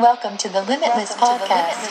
Welcome 0.00 0.38
to 0.38 0.48
the 0.48 0.62
Limitless 0.62 1.12
Podcast. 1.12 1.90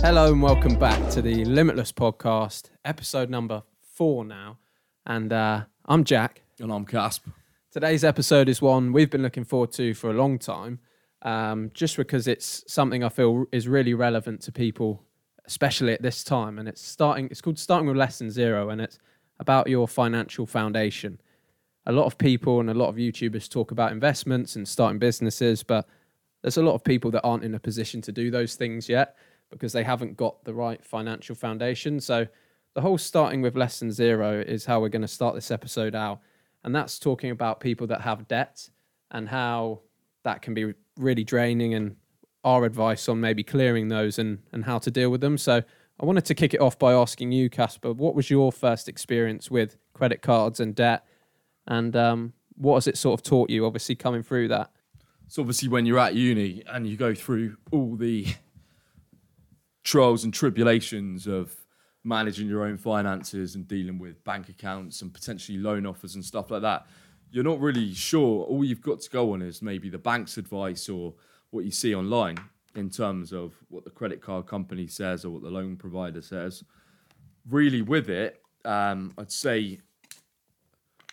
Hello 0.00 0.30
and 0.30 0.40
welcome 0.40 0.78
back 0.78 1.10
to 1.10 1.20
the 1.20 1.44
Limitless 1.44 1.90
Podcast, 1.90 2.70
episode 2.84 3.28
number 3.30 3.64
four 3.82 4.24
now. 4.24 4.58
And 5.04 5.32
uh, 5.32 5.64
I'm 5.86 6.04
Jack. 6.04 6.42
And 6.60 6.70
I'm 6.72 6.86
Casp. 6.86 7.26
Today's 7.72 8.04
episode 8.04 8.48
is 8.48 8.62
one 8.62 8.92
we've 8.92 9.10
been 9.10 9.22
looking 9.22 9.44
forward 9.44 9.72
to 9.72 9.94
for 9.94 10.10
a 10.10 10.14
long 10.14 10.38
time, 10.38 10.78
um, 11.22 11.72
just 11.74 11.96
because 11.96 12.28
it's 12.28 12.62
something 12.72 13.02
I 13.02 13.08
feel 13.08 13.46
is 13.50 13.66
really 13.66 13.92
relevant 13.92 14.40
to 14.42 14.52
people, 14.52 15.02
especially 15.46 15.92
at 15.92 16.02
this 16.02 16.24
time. 16.24 16.58
And 16.58 16.68
it's 16.68 16.82
starting. 16.82 17.28
It's 17.30 17.40
called 17.40 17.58
starting 17.58 17.86
with 17.86 17.96
lesson 17.96 18.30
zero, 18.30 18.70
and 18.70 18.80
it's 18.80 18.98
about 19.40 19.68
your 19.68 19.88
financial 19.88 20.46
foundation. 20.46 21.20
A 21.86 21.92
lot 21.92 22.06
of 22.06 22.16
people 22.16 22.60
and 22.60 22.70
a 22.70 22.74
lot 22.74 22.88
of 22.88 22.96
YouTubers 22.96 23.48
talk 23.48 23.70
about 23.70 23.92
investments 23.92 24.56
and 24.56 24.66
starting 24.66 24.98
businesses, 24.98 25.62
but 25.62 25.86
there's 26.42 26.56
a 26.56 26.62
lot 26.62 26.74
of 26.74 26.82
people 26.82 27.10
that 27.10 27.22
aren't 27.22 27.44
in 27.44 27.54
a 27.54 27.60
position 27.60 28.00
to 28.02 28.12
do 28.12 28.30
those 28.30 28.54
things 28.54 28.88
yet 28.88 29.16
because 29.50 29.72
they 29.72 29.82
haven't 29.82 30.16
got 30.16 30.42
the 30.44 30.54
right 30.54 30.82
financial 30.82 31.34
foundation. 31.34 32.00
So 32.00 32.26
the 32.74 32.80
whole 32.80 32.96
starting 32.96 33.42
with 33.42 33.56
lesson 33.56 33.92
zero 33.92 34.40
is 34.40 34.64
how 34.64 34.80
we're 34.80 34.88
going 34.88 35.02
to 35.02 35.08
start 35.08 35.34
this 35.34 35.50
episode 35.50 35.94
out 35.94 36.20
and 36.64 36.74
that's 36.74 36.98
talking 36.98 37.30
about 37.30 37.60
people 37.60 37.86
that 37.86 38.00
have 38.00 38.26
debt 38.26 38.68
and 39.10 39.28
how 39.28 39.80
that 40.24 40.42
can 40.42 40.54
be 40.54 40.72
really 40.96 41.22
draining 41.22 41.74
and 41.74 41.94
our 42.44 42.64
advice 42.64 43.08
on 43.08 43.20
maybe 43.20 43.42
clearing 43.42 43.88
those 43.88 44.18
and, 44.18 44.38
and 44.52 44.64
how 44.64 44.78
to 44.78 44.90
deal 44.90 45.10
with 45.10 45.20
them. 45.20 45.38
So 45.38 45.62
I 46.00 46.04
wanted 46.04 46.24
to 46.26 46.34
kick 46.34 46.54
it 46.54 46.60
off 46.60 46.78
by 46.78 46.92
asking 46.92 47.32
you, 47.32 47.48
Casper, 47.48 47.92
what 47.92 48.14
was 48.14 48.28
your 48.30 48.52
first 48.52 48.88
experience 48.88 49.50
with 49.50 49.76
credit 49.94 50.22
cards 50.22 50.60
and 50.60 50.74
debt? 50.74 51.06
And 51.66 51.96
um, 51.96 52.32
what 52.56 52.74
has 52.76 52.86
it 52.86 52.98
sort 52.98 53.18
of 53.18 53.24
taught 53.24 53.48
you, 53.48 53.64
obviously, 53.64 53.94
coming 53.94 54.22
through 54.22 54.48
that? 54.48 54.70
So, 55.28 55.40
obviously, 55.40 55.68
when 55.68 55.86
you're 55.86 55.98
at 55.98 56.14
uni 56.14 56.62
and 56.66 56.86
you 56.86 56.96
go 56.96 57.14
through 57.14 57.56
all 57.72 57.96
the 57.96 58.26
trials 59.82 60.24
and 60.24 60.34
tribulations 60.34 61.26
of 61.26 61.54
managing 62.02 62.48
your 62.48 62.64
own 62.64 62.76
finances 62.76 63.54
and 63.54 63.66
dealing 63.66 63.98
with 63.98 64.22
bank 64.24 64.48
accounts 64.48 65.00
and 65.00 65.14
potentially 65.14 65.56
loan 65.56 65.86
offers 65.86 66.14
and 66.14 66.24
stuff 66.24 66.50
like 66.50 66.62
that, 66.62 66.86
you're 67.30 67.44
not 67.44 67.60
really 67.60 67.94
sure. 67.94 68.44
All 68.44 68.64
you've 68.64 68.82
got 68.82 69.00
to 69.00 69.10
go 69.10 69.32
on 69.32 69.42
is 69.42 69.62
maybe 69.62 69.88
the 69.88 69.98
bank's 69.98 70.36
advice 70.36 70.88
or 70.88 71.14
what 71.54 71.64
you 71.64 71.70
see 71.70 71.94
online 71.94 72.36
in 72.74 72.90
terms 72.90 73.32
of 73.32 73.54
what 73.68 73.84
the 73.84 73.90
credit 73.90 74.20
card 74.20 74.44
company 74.44 74.88
says 74.88 75.24
or 75.24 75.30
what 75.30 75.42
the 75.42 75.50
loan 75.50 75.76
provider 75.76 76.20
says. 76.20 76.64
Really, 77.48 77.80
with 77.80 78.10
it, 78.10 78.42
um, 78.64 79.12
I'd 79.16 79.30
say 79.30 79.78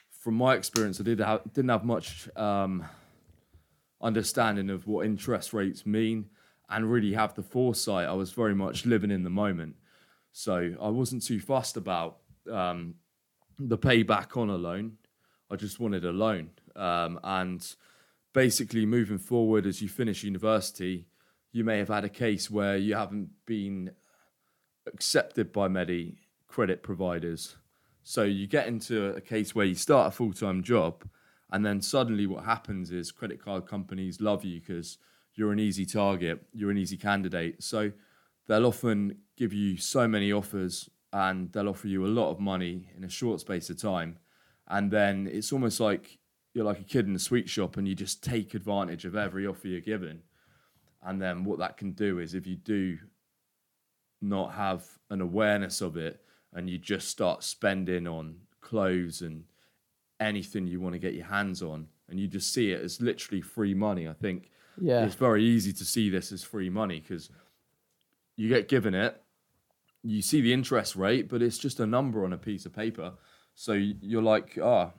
from 0.09 0.33
my 0.35 0.55
experience, 0.55 0.99
I 0.99 1.03
did 1.03 1.19
have, 1.19 1.41
didn't 1.53 1.69
have 1.69 1.83
much 1.83 2.27
um, 2.35 2.83
understanding 4.01 4.71
of 4.71 4.87
what 4.87 5.05
interest 5.05 5.53
rates 5.53 5.85
mean 5.85 6.25
and 6.69 6.91
really 6.91 7.13
have 7.13 7.35
the 7.35 7.43
foresight. 7.43 8.07
I 8.07 8.13
was 8.13 8.31
very 8.31 8.55
much 8.55 8.87
living 8.87 9.11
in 9.11 9.23
the 9.23 9.29
moment. 9.29 9.75
So 10.31 10.73
I 10.81 10.89
wasn't 10.89 11.23
too 11.23 11.39
fussed 11.39 11.77
about 11.77 12.17
um, 12.51 12.95
the 13.59 13.77
payback 13.77 14.37
on 14.37 14.49
a 14.49 14.55
loan. 14.55 14.93
I 15.51 15.55
just 15.55 15.79
wanted 15.79 16.03
a 16.03 16.11
loan. 16.11 16.49
Um, 16.75 17.19
and 17.23 17.75
basically, 18.33 18.85
moving 18.85 19.17
forward 19.17 19.65
as 19.65 19.81
you 19.81 19.89
finish 19.89 20.23
university, 20.23 21.07
you 21.51 21.63
may 21.63 21.77
have 21.77 21.89
had 21.89 22.05
a 22.05 22.09
case 22.09 22.49
where 22.49 22.77
you 22.77 22.95
haven't 22.95 23.29
been 23.45 23.91
accepted 24.87 25.51
by 25.51 25.67
many 25.67 26.17
credit 26.47 26.83
providers. 26.83 27.57
So 28.03 28.23
you 28.23 28.47
get 28.47 28.67
into 28.67 29.07
a 29.15 29.21
case 29.21 29.53
where 29.53 29.65
you 29.65 29.75
start 29.75 30.07
a 30.07 30.11
full 30.11 30.33
time 30.33 30.63
job, 30.63 31.07
and 31.51 31.65
then 31.65 31.81
suddenly 31.81 32.25
what 32.25 32.45
happens 32.45 32.91
is 32.91 33.11
credit 33.11 33.43
card 33.43 33.67
companies 33.67 34.21
love 34.21 34.43
you 34.43 34.59
because 34.59 34.97
you're 35.35 35.51
an 35.51 35.59
easy 35.59 35.85
target, 35.85 36.43
you're 36.53 36.71
an 36.71 36.77
easy 36.77 36.97
candidate. 36.97 37.61
So 37.61 37.91
they'll 38.47 38.65
often 38.65 39.17
give 39.37 39.53
you 39.53 39.77
so 39.77 40.07
many 40.07 40.31
offers 40.31 40.89
and 41.13 41.51
they'll 41.51 41.69
offer 41.69 41.87
you 41.87 42.05
a 42.05 42.07
lot 42.07 42.31
of 42.31 42.39
money 42.39 42.89
in 42.95 43.03
a 43.03 43.09
short 43.09 43.39
space 43.41 43.69
of 43.69 43.81
time. 43.81 44.17
And 44.67 44.89
then 44.91 45.29
it's 45.31 45.51
almost 45.51 45.79
like 45.79 46.17
you're 46.53 46.65
like 46.65 46.79
a 46.79 46.83
kid 46.83 47.07
in 47.07 47.15
a 47.15 47.19
sweet 47.19 47.49
shop 47.49 47.77
and 47.77 47.87
you 47.87 47.95
just 47.95 48.23
take 48.23 48.53
advantage 48.53 49.05
of 49.05 49.15
every 49.15 49.47
offer 49.47 49.67
you're 49.67 49.79
given. 49.81 50.21
And 51.03 51.21
then 51.21 51.43
what 51.43 51.59
that 51.59 51.77
can 51.77 51.91
do 51.91 52.19
is 52.19 52.33
if 52.33 52.45
you 52.45 52.55
do 52.57 52.97
not 54.21 54.53
have 54.53 54.85
an 55.09 55.21
awareness 55.21 55.81
of 55.81 55.97
it 55.97 56.21
and 56.53 56.69
you 56.69 56.77
just 56.77 57.07
start 57.07 57.43
spending 57.43 58.07
on 58.07 58.35
clothes 58.59 59.21
and 59.21 59.43
anything 60.19 60.67
you 60.67 60.79
want 60.79 60.93
to 60.93 60.99
get 60.99 61.13
your 61.15 61.25
hands 61.25 61.63
on 61.63 61.87
and 62.09 62.19
you 62.19 62.27
just 62.27 62.53
see 62.53 62.71
it 62.71 62.81
as 62.81 63.01
literally 63.01 63.41
free 63.41 63.73
money, 63.73 64.07
I 64.07 64.13
think 64.13 64.51
Yeah. 64.79 65.05
it's 65.05 65.15
very 65.15 65.43
easy 65.43 65.73
to 65.73 65.85
see 65.85 66.09
this 66.09 66.31
as 66.31 66.43
free 66.43 66.69
money 66.69 66.99
because 66.99 67.29
you 68.35 68.49
get 68.49 68.67
given 68.67 68.93
it, 68.93 69.21
you 70.03 70.21
see 70.21 70.41
the 70.41 70.53
interest 70.53 70.95
rate, 70.95 71.29
but 71.29 71.41
it's 71.41 71.57
just 71.57 71.79
a 71.79 71.85
number 71.87 72.25
on 72.25 72.33
a 72.33 72.37
piece 72.37 72.65
of 72.65 72.73
paper. 72.73 73.13
So 73.55 73.73
you're 73.73 74.21
like, 74.21 74.57
ah, 74.61 74.91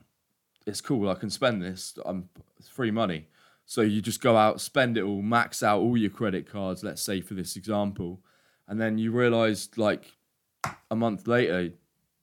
it's 0.65 0.81
cool. 0.81 1.09
I 1.09 1.15
can 1.15 1.29
spend 1.29 1.61
this. 1.61 1.97
I'm 2.05 2.29
it's 2.57 2.67
free 2.67 2.91
money. 2.91 3.27
So 3.65 3.81
you 3.81 4.01
just 4.01 4.21
go 4.21 4.35
out, 4.35 4.59
spend 4.59 4.97
it 4.97 5.03
all, 5.03 5.21
max 5.21 5.63
out 5.63 5.79
all 5.79 5.97
your 5.97 6.09
credit 6.09 6.49
cards. 6.49 6.83
Let's 6.83 7.01
say 7.01 7.21
for 7.21 7.33
this 7.33 7.55
example, 7.55 8.21
and 8.67 8.79
then 8.79 8.97
you 8.97 9.11
realize 9.11 9.69
like 9.77 10.11
a 10.91 10.95
month 10.95 11.27
later 11.27 11.71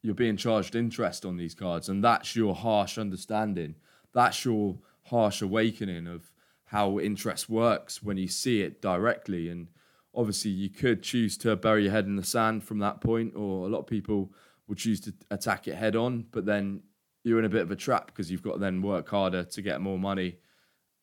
you're 0.02 0.14
being 0.14 0.36
charged 0.36 0.74
interest 0.74 1.26
on 1.26 1.36
these 1.36 1.54
cards, 1.54 1.88
and 1.88 2.02
that's 2.02 2.34
your 2.34 2.54
harsh 2.54 2.98
understanding. 2.98 3.74
That's 4.12 4.44
your 4.44 4.78
harsh 5.04 5.42
awakening 5.42 6.06
of 6.06 6.30
how 6.70 7.00
interest 7.00 7.48
works 7.48 8.02
when 8.02 8.16
you 8.16 8.28
see 8.28 8.62
it 8.62 8.80
directly 8.80 9.48
and 9.48 9.66
obviously 10.14 10.52
you 10.52 10.68
could 10.68 11.02
choose 11.02 11.36
to 11.36 11.56
bury 11.56 11.84
your 11.84 11.92
head 11.92 12.06
in 12.06 12.14
the 12.14 12.22
sand 12.22 12.62
from 12.62 12.78
that 12.78 13.00
point 13.00 13.34
or 13.34 13.66
a 13.66 13.68
lot 13.68 13.80
of 13.80 13.86
people 13.88 14.32
would 14.68 14.78
choose 14.78 15.00
to 15.00 15.12
attack 15.32 15.66
it 15.66 15.74
head 15.74 15.96
on 15.96 16.24
but 16.30 16.46
then 16.46 16.80
you're 17.25 17.38
in 17.38 17.44
a 17.44 17.50
bit 17.50 17.62
of 17.62 17.70
a 17.70 17.76
trap 17.76 18.06
because 18.06 18.31
you've 18.31 18.42
got 18.42 18.54
to 18.54 18.58
then 18.58 18.82
work 18.82 19.08
harder 19.08 19.44
to 19.44 19.62
get 19.62 19.81
more 19.81 19.98
money 19.98 20.38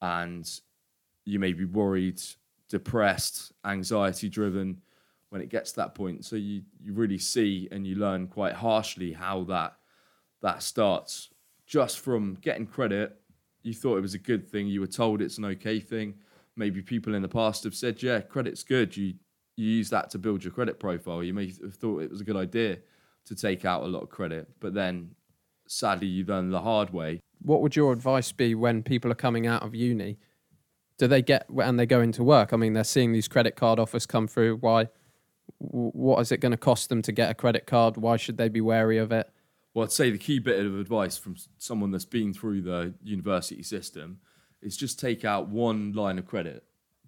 and 0.01 0.61
you 1.25 1.39
may 1.39 1.53
be 1.53 1.66
worried 1.66 2.22
depressed 2.69 3.53
anxiety 3.66 4.29
driven 4.29 4.81
when 5.29 5.41
it 5.41 5.50
gets 5.50 5.72
to 5.72 5.78
that 5.78 5.95
point 5.95 6.25
so 6.25 6.35
you 6.35 6.61
you 6.81 6.94
really 6.94 7.17
see 7.17 7.67
and 7.72 7.85
you 7.85 7.95
learn 7.95 8.28
quite 8.28 8.53
harshly 8.53 9.11
how 9.11 9.44
that 9.44 9.78
that 10.41 10.61
starts 10.61 11.29
just 11.66 12.00
from 12.00 12.35
getting 12.41 12.66
credit 12.66 13.19
you 13.63 13.73
thought 13.73 13.97
it 13.97 14.01
was 14.01 14.13
a 14.13 14.19
good 14.19 14.47
thing 14.47 14.67
you 14.67 14.79
were 14.79 14.88
told 14.88 15.22
it's 15.22 15.38
an 15.38 15.45
okay 15.45 15.79
thing 15.79 16.13
maybe 16.57 16.81
people 16.81 17.13
in 17.13 17.22
the 17.22 17.28
past 17.29 17.63
have 17.63 17.75
said, 17.75 18.01
yeah, 18.01 18.19
credit's 18.19 18.63
good. 18.63 18.97
You 18.97 19.13
you 19.55 19.66
use 19.66 19.89
that 19.89 20.11
to 20.11 20.19
build 20.19 20.44
your 20.44 20.53
credit 20.53 20.79
profile. 20.79 21.23
You 21.23 21.34
may 21.34 21.47
have 21.47 21.73
thought 21.75 22.03
it 22.03 22.11
was 22.11 22.22
a 22.22 22.23
good 22.23 22.35
idea 22.35 22.78
to 23.25 23.35
take 23.35 23.66
out 23.66 23.84
a 23.84 23.88
lot 23.88 24.03
of 24.03 24.09
credit, 24.09 24.47
but 24.59 24.73
then 24.73 25.09
sadly 25.67 26.07
you 26.07 26.25
learn 26.25 26.50
the 26.50 26.61
hard 26.61 26.91
way. 26.91 27.22
What 27.41 27.61
would 27.61 27.75
your 27.75 27.91
advice 27.91 28.31
be 28.31 28.55
when 28.55 28.83
people 28.83 29.11
are 29.11 29.16
coming 29.16 29.45
out 29.45 29.63
of 29.63 29.75
uni? 29.75 30.17
Do 30.97 31.07
they 31.07 31.22
get 31.22 31.47
and 31.50 31.79
they 31.79 31.85
go 31.85 32.01
into 32.01 32.23
work? 32.23 32.53
I 32.53 32.57
mean, 32.57 32.73
they're 32.73 32.83
seeing 32.83 33.11
these 33.13 33.28
credit 33.28 33.55
card 33.55 33.79
offers 33.79 34.05
come 34.05 34.28
through. 34.28 34.57
Why? 34.57 34.89
What 35.59 36.19
is 36.19 36.31
it 36.31 36.39
going 36.39 36.51
to 36.51 36.57
cost 36.57 36.89
them 36.89 37.01
to 37.03 37.11
get 37.11 37.29
a 37.29 37.33
credit 37.33 37.67
card? 37.67 37.97
Why 37.97 38.17
should 38.17 38.38
they 38.38 38.50
be 38.50 38.61
wary 38.61 38.97
of 38.97 39.11
it? 39.11 39.29
Well, 39.73 39.85
I'd 39.85 39.91
say 39.91 40.09
the 40.09 40.17
key 40.17 40.39
bit 40.39 40.66
of 40.66 40.79
advice 40.79 41.17
from 41.17 41.35
someone 41.59 41.91
that's 41.91 42.05
been 42.05 42.34
through 42.34 42.61
the 42.63 42.95
university 43.03 43.61
system 43.61 44.19
is 44.61 44.75
just 44.75 44.99
take 44.99 45.23
out 45.23 45.49
one 45.49 45.94
line 45.94 46.17
of 46.17 46.25
credit, 46.25 46.63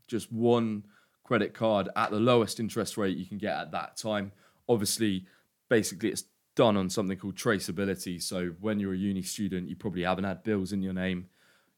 just 0.08 0.32
one 0.32 0.86
credit 1.24 1.54
card 1.54 1.90
at 1.96 2.12
the 2.12 2.20
lowest 2.20 2.60
interest 2.60 2.96
rate 2.98 3.18
you 3.18 3.26
can 3.26 3.40
get 3.40 3.58
at 3.58 3.72
that 3.72 3.98
time. 3.98 4.32
Obviously, 4.68 5.26
basically, 5.68 6.10
it's 6.10 6.26
done 6.56 6.78
on 6.78 6.90
something 6.90 7.18
called 7.18 7.36
traceability. 7.36 8.22
So 8.22 8.54
when 8.60 8.80
you're 8.80 8.94
a 8.94 8.98
uni 8.98 9.22
student, 9.22 9.70
you 9.70 9.76
probably 9.76 10.04
haven't 10.04 10.26
had 10.26 10.44
bills 10.44 10.74
in 10.74 10.82
your 10.82 10.94
name, 10.94 11.28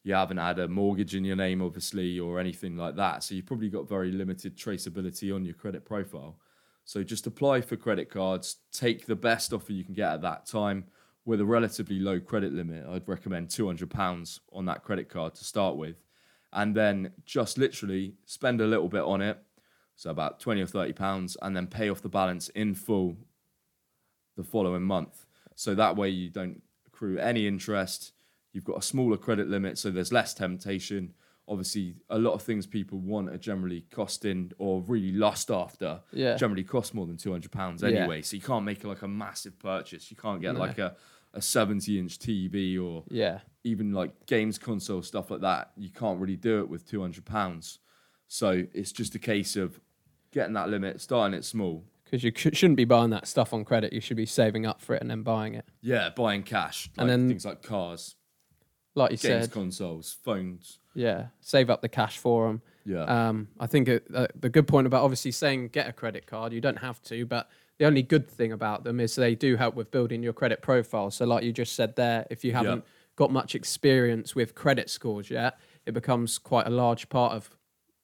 you 0.04 0.14
haven't 0.14 0.38
had 0.38 0.60
a 0.60 0.68
mortgage 0.68 1.16
in 1.16 1.24
your 1.24 1.36
name, 1.36 1.62
obviously, 1.62 2.20
or 2.20 2.40
anything 2.40 2.76
like 2.76 2.96
that. 2.96 3.24
So 3.24 3.36
you've 3.36 3.46
probably 3.46 3.70
got 3.70 3.88
very 3.88 4.12
limited 4.12 4.58
traceability 4.58 5.34
on 5.34 5.46
your 5.46 5.54
credit 5.54 5.86
profile. 5.86 6.38
So 6.86 7.04
just 7.04 7.28
apply 7.28 7.62
for 7.62 7.76
credit 7.76 8.10
cards, 8.10 8.58
take 8.72 9.06
the 9.06 9.16
best 9.16 9.54
offer 9.54 9.72
you 9.72 9.84
can 9.84 9.94
get 9.94 10.14
at 10.14 10.22
that 10.24 10.48
time 10.48 10.86
with 11.26 11.40
a 11.40 11.46
relatively 11.46 12.00
low 12.00 12.20
credit 12.20 12.54
limit, 12.54 12.86
I'd 12.88 13.08
recommend 13.08 13.50
£200 13.50 14.40
on 14.54 14.66
that 14.66 14.84
credit 14.84 15.10
card 15.10 15.36
to 15.36 15.44
start 15.44 15.76
with. 15.76 15.96
And 16.54 16.76
then 16.76 17.12
just 17.26 17.58
literally 17.58 18.16
spend 18.26 18.60
a 18.60 18.68
little 18.68 18.90
bit 18.90 19.04
on 19.04 19.22
it, 19.22 19.38
so 19.96 20.10
about 20.10 20.40
20 20.40 20.62
or 20.62 20.68
30 20.68 20.94
pounds, 20.94 21.38
and 21.42 21.56
then 21.56 21.68
pay 21.68 21.90
off 21.90 22.02
the 22.02 22.10
balance 22.10 22.50
in 22.50 22.74
full 22.74 23.16
the 24.38 24.44
following 24.44 24.84
month. 24.84 25.26
So 25.56 25.76
that 25.76 25.96
way 25.96 26.10
you 26.10 26.30
don't 26.30 26.62
accrue 26.88 27.18
any 27.18 27.48
interest. 27.48 28.14
You've 28.54 28.64
got 28.66 28.78
a 28.78 28.82
smaller 28.82 29.18
credit 29.18 29.48
limit, 29.50 29.78
so 29.78 29.90
there's 29.92 30.12
less 30.12 30.34
temptation. 30.34 31.14
obviously 31.48 31.96
a 32.10 32.18
lot 32.18 32.34
of 32.34 32.42
things 32.42 32.66
people 32.68 33.00
want 33.00 33.28
are 33.30 33.38
generally 33.38 33.82
costing 33.92 34.52
or 34.60 34.82
really 34.84 35.12
lost 35.12 35.50
after 35.52 36.00
Yeah. 36.14 36.38
generally 36.38 36.64
cost 36.64 36.94
more 36.94 37.08
than 37.08 37.18
200 37.18 37.52
pounds 37.52 37.82
Yeah. 37.82 37.90
anyway 37.90 38.22
so 38.22 38.36
you 38.38 38.42
can't 38.42 38.64
make 38.64 38.84
like 38.86 39.02
a 39.02 39.08
massive 39.08 39.58
purchase 39.60 40.10
you 40.12 40.16
can't 40.16 40.40
get 40.40 40.56
like 40.56 40.78
a, 40.78 40.96
a 41.34 41.42
70 41.42 41.98
inch 42.00 42.20
tv 42.20 42.80
or 42.82 43.04
Yeah. 43.10 43.40
even 43.66 43.92
like 43.92 44.12
games 44.28 44.58
console 44.60 45.02
stuff 45.02 45.30
like 45.32 45.42
that 45.42 45.72
you 45.76 45.90
can't 45.90 46.22
really 46.22 46.38
do 46.38 46.60
it 46.62 46.70
with 46.70 46.88
200 46.88 47.26
pounds 47.26 47.80
so 48.28 48.64
it's 48.74 48.92
just 48.94 49.16
a 49.16 49.20
case 49.20 49.56
of 49.58 49.82
getting 50.32 50.54
that 50.54 50.70
limit 50.70 51.02
starting 51.02 51.38
it 51.38 51.44
small 51.44 51.84
Because 52.12 52.24
you 52.26 52.32
sh- 52.36 52.54
shouldn't 52.58 52.76
be 52.78 52.84
buying 52.84 53.10
that 53.12 53.26
stuff 53.26 53.54
on 53.54 53.64
credit. 53.64 53.94
You 53.94 54.02
should 54.02 54.18
be 54.18 54.26
saving 54.26 54.66
up 54.66 54.82
for 54.82 54.94
it 54.96 55.02
and 55.02 55.10
then 55.10 55.24
buying 55.24 55.56
it. 55.56 55.66
yeah 55.82 56.10
buying 56.10 56.44
cash 56.44 56.90
like 56.98 57.02
And 57.02 57.10
then- 57.10 57.30
things 57.30 57.46
like 57.46 57.64
cars 57.64 58.16
Like 58.96 59.12
you 59.12 59.18
games 59.18 59.46
said, 59.46 59.52
consoles 59.52 60.18
phones 60.24 60.80
yeah, 60.94 61.28
save 61.40 61.70
up 61.70 61.82
the 61.82 61.88
cash 61.88 62.18
for 62.18 62.48
them. 62.48 62.62
yeah 62.86 63.04
Um, 63.30 63.48
I 63.58 63.66
think 63.68 63.88
uh, 63.88 64.00
uh, 64.14 64.28
the 64.38 64.50
good 64.50 64.68
point 64.68 64.88
about 64.88 65.04
obviously 65.04 65.32
saying 65.32 65.70
get 65.70 65.88
a 65.88 65.94
credit 65.94 66.28
card, 66.28 66.52
you 66.52 66.60
don't 66.60 66.80
have 66.80 67.02
to, 67.04 67.26
but 67.26 67.50
the 67.80 67.86
only 67.86 68.04
good 68.04 68.30
thing 68.30 68.52
about 68.52 68.84
them 68.84 69.00
is 69.00 69.16
they 69.16 69.34
do 69.34 69.56
help 69.56 69.74
with 69.76 69.90
building 69.90 70.22
your 70.22 70.34
credit 70.34 70.62
profile. 70.62 71.10
So, 71.10 71.26
like 71.26 71.44
you 71.46 71.54
just 71.54 71.74
said 71.74 71.96
there, 71.96 72.28
if 72.30 72.44
you 72.44 72.52
haven't 72.52 72.84
got 73.16 73.32
much 73.32 73.56
experience 73.56 74.36
with 74.36 74.54
credit 74.54 74.90
scores 74.90 75.30
yet, 75.32 75.58
it 75.86 75.94
becomes 75.94 76.38
quite 76.38 76.68
a 76.68 76.70
large 76.70 77.08
part 77.10 77.32
of 77.34 77.50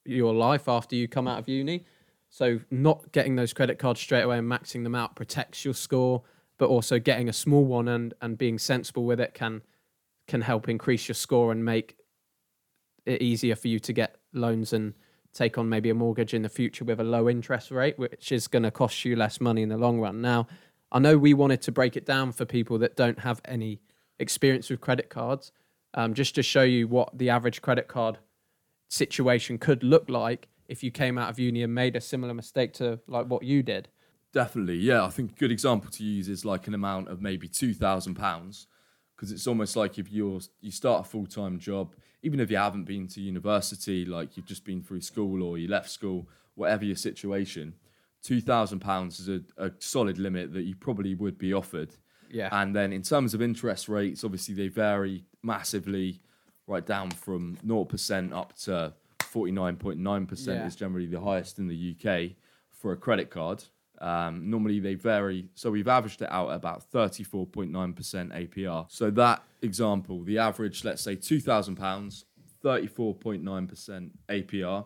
your 0.05 0.33
life 0.33 0.67
after 0.69 0.95
you 0.95 1.07
come 1.09 1.27
out 1.27 1.37
of 1.39 1.47
uni. 1.49 1.85
So, 2.29 2.59
not 2.69 3.11
getting 3.11 3.35
those 3.35 3.53
credit 3.53 3.79
cards 3.79 3.99
straight 3.99 4.23
away 4.23 4.37
and 4.37 4.49
maxing 4.49 4.83
them 4.83 4.95
out 4.95 5.15
protects 5.15 5.63
your 5.63 5.73
score, 5.73 6.23
but 6.57 6.69
also 6.69 6.99
getting 6.99 7.29
a 7.29 7.33
small 7.33 7.65
one 7.65 7.87
and, 7.87 8.13
and 8.21 8.37
being 8.37 8.59
sensible 8.59 9.05
with 9.05 9.19
it 9.19 9.33
can 9.33 9.61
can 10.27 10.41
help 10.41 10.67
increase 10.67 11.07
your 11.07 11.15
score 11.15 11.51
and 11.51 11.63
make 11.63 11.95
it 13.05 13.21
easier 13.21 13.55
for 13.55 13.69
you 13.69 13.79
to 13.79 13.93
get 13.93 14.17
loans 14.33 14.73
and 14.73 14.93
take 15.33 15.57
on 15.57 15.69
maybe 15.69 15.89
a 15.89 15.93
mortgage 15.93 16.33
in 16.33 16.41
the 16.41 16.49
future 16.49 16.83
with 16.83 16.99
a 16.99 17.03
low 17.03 17.29
interest 17.29 17.71
rate, 17.71 17.97
which 17.97 18.31
is 18.31 18.47
going 18.47 18.63
to 18.63 18.71
cost 18.71 19.05
you 19.05 19.15
less 19.15 19.39
money 19.39 19.61
in 19.61 19.69
the 19.69 19.77
long 19.77 19.99
run. 19.99 20.21
Now, 20.21 20.47
I 20.91 20.99
know 20.99 21.17
we 21.17 21.33
wanted 21.33 21.61
to 21.63 21.71
break 21.71 21.95
it 21.95 22.05
down 22.05 22.31
for 22.31 22.45
people 22.45 22.77
that 22.79 22.95
don't 22.95 23.19
have 23.19 23.41
any 23.45 23.81
experience 24.19 24.69
with 24.69 24.81
credit 24.81 25.09
cards, 25.09 25.51
um, 25.93 26.13
just 26.13 26.35
to 26.35 26.43
show 26.43 26.63
you 26.63 26.87
what 26.87 27.17
the 27.17 27.29
average 27.29 27.61
credit 27.61 27.87
card 27.87 28.17
situation 28.89 29.57
could 29.57 29.83
look 29.83 30.09
like 30.09 30.47
if 30.67 30.83
you 30.83 30.91
came 30.91 31.17
out 31.17 31.29
of 31.29 31.39
uni 31.39 31.63
and 31.63 31.73
made 31.73 31.95
a 31.95 32.01
similar 32.01 32.33
mistake 32.33 32.73
to 32.73 32.99
like 33.07 33.27
what 33.27 33.43
you 33.43 33.63
did. 33.63 33.89
Definitely, 34.33 34.77
yeah. 34.77 35.03
I 35.03 35.09
think 35.09 35.31
a 35.31 35.35
good 35.35 35.51
example 35.51 35.89
to 35.91 36.03
use 36.03 36.27
is 36.27 36.45
like 36.45 36.67
an 36.67 36.73
amount 36.73 37.07
of 37.07 37.21
maybe 37.21 37.47
two 37.47 37.73
thousand 37.73 38.15
pounds, 38.15 38.67
because 39.15 39.31
it's 39.31 39.47
almost 39.47 39.75
like 39.75 39.97
if 39.97 40.11
you're 40.11 40.39
you 40.61 40.71
start 40.71 41.05
a 41.05 41.09
full 41.09 41.25
time 41.25 41.59
job, 41.59 41.95
even 42.21 42.39
if 42.39 42.51
you 42.51 42.57
haven't 42.57 42.85
been 42.85 43.07
to 43.07 43.21
university, 43.21 44.05
like 44.05 44.35
you've 44.35 44.45
just 44.45 44.65
been 44.65 44.81
through 44.81 45.01
school 45.01 45.41
or 45.41 45.57
you 45.57 45.67
left 45.67 45.89
school, 45.89 46.27
whatever 46.55 46.85
your 46.85 46.95
situation, 46.95 47.73
two 48.21 48.41
thousand 48.41 48.79
pounds 48.79 49.19
is 49.19 49.29
a, 49.29 49.65
a 49.65 49.71
solid 49.79 50.17
limit 50.17 50.53
that 50.53 50.63
you 50.63 50.75
probably 50.75 51.15
would 51.15 51.37
be 51.37 51.53
offered. 51.53 51.89
Yeah. 52.29 52.49
And 52.51 52.75
then 52.75 52.91
in 52.91 53.01
terms 53.01 53.33
of 53.33 53.41
interest 53.41 53.87
rates, 53.87 54.23
obviously 54.23 54.53
they 54.53 54.67
vary 54.67 55.23
massively, 55.43 56.19
right 56.67 56.85
down 56.85 57.11
from 57.11 57.57
0% 57.65 58.33
up 58.33 58.53
to 58.57 58.93
49.9% 59.33 60.47
Yeah. 60.47 60.65
is 60.67 60.75
generally 60.75 61.07
the 61.07 61.19
highest 61.19 61.59
in 61.59 61.67
the 61.67 61.75
UK 61.95 62.35
for 62.71 62.91
a 62.91 62.97
credit 62.97 63.29
card. 63.29 63.63
Um, 63.99 64.49
normally 64.49 64.79
they 64.79 64.93
vary, 64.93 65.49
so 65.55 65.71
we've 65.71 65.87
averaged 65.87 66.21
it 66.21 66.31
out 66.31 66.49
at 66.51 66.55
about 66.55 66.83
34.9% 66.91 68.31
APR. 68.31 68.85
So 68.89 69.09
that 69.11 69.41
example, 69.61 70.23
the 70.23 70.37
average, 70.37 70.83
let's 70.83 71.01
say 71.01 71.15
£2,000, 71.15 72.23
34.9% 72.63 74.09
APR. 74.29 74.85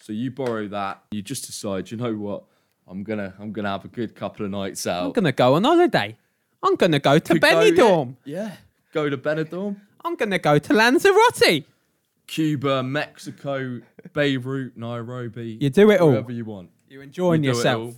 So 0.00 0.12
you 0.12 0.30
borrow 0.30 0.68
that, 0.68 1.02
you 1.10 1.22
just 1.22 1.46
decide, 1.46 1.90
you 1.90 1.96
know 1.96 2.14
what, 2.14 2.44
I'm 2.86 3.02
gonna 3.02 3.34
I'm 3.38 3.52
gonna 3.52 3.70
have 3.70 3.84
a 3.84 3.88
good 3.88 4.14
couple 4.14 4.44
of 4.44 4.50
nights 4.52 4.86
out. 4.86 5.06
I'm 5.06 5.12
going 5.12 5.24
to 5.24 5.32
go 5.32 5.54
on 5.54 5.64
holiday. 5.64 6.16
I'm 6.62 6.76
going 6.76 6.92
to 6.92 6.98
go 6.98 7.18
to 7.18 7.32
Could 7.32 7.40
go, 7.40 7.48
Benidorm. 7.48 8.16
Yeah, 8.24 8.44
yeah. 8.44 8.56
Go 8.92 9.08
to 9.08 9.16
Benidorm, 9.16 9.76
I'm 10.04 10.16
going 10.16 10.30
to 10.30 10.38
go 10.38 10.58
to 10.58 10.72
Lanzarote. 10.74 11.64
Cuba, 12.26 12.82
Mexico, 12.82 13.80
Beirut, 14.12 14.76
Nairobi. 14.76 15.58
You 15.60 15.70
do 15.70 15.90
it 15.90 16.00
all. 16.00 16.10
Wherever 16.10 16.32
you 16.32 16.44
want. 16.44 16.70
You're 16.88 17.02
enjoying 17.02 17.42
You 17.44 17.50
yourself. 17.50 17.94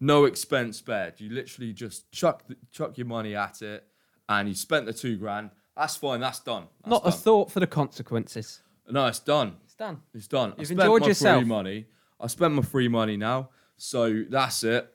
No 0.00 0.24
expense 0.24 0.78
spared. 0.78 1.20
You 1.20 1.30
literally 1.30 1.72
just 1.72 2.10
chuck 2.10 2.46
the, 2.48 2.56
chuck 2.72 2.96
your 2.98 3.06
money 3.06 3.34
at 3.36 3.60
it, 3.62 3.84
and 4.28 4.48
you 4.48 4.54
spent 4.54 4.86
the 4.86 4.92
two 4.92 5.16
grand. 5.16 5.50
That's 5.76 5.96
fine. 5.96 6.20
That's 6.20 6.40
done. 6.40 6.64
That's 6.84 6.90
Not 6.90 7.02
a 7.06 7.12
thought 7.12 7.50
for 7.50 7.60
the 7.60 7.66
consequences. 7.66 8.62
no, 8.88 9.06
it's 9.06 9.20
done. 9.20 9.56
It's 9.64 9.74
done. 9.74 10.00
It's 10.14 10.26
done. 10.28 10.50
You've 10.58 10.60
I 10.60 10.64
spent 10.64 10.80
enjoyed 10.80 11.00
my 11.02 11.06
yourself. 11.08 11.40
free 11.42 11.48
money. 11.48 11.86
I 12.18 12.26
spent 12.26 12.54
my 12.54 12.62
free 12.62 12.88
money 12.88 13.16
now, 13.16 13.50
so 13.76 14.24
that's 14.28 14.62
it. 14.64 14.90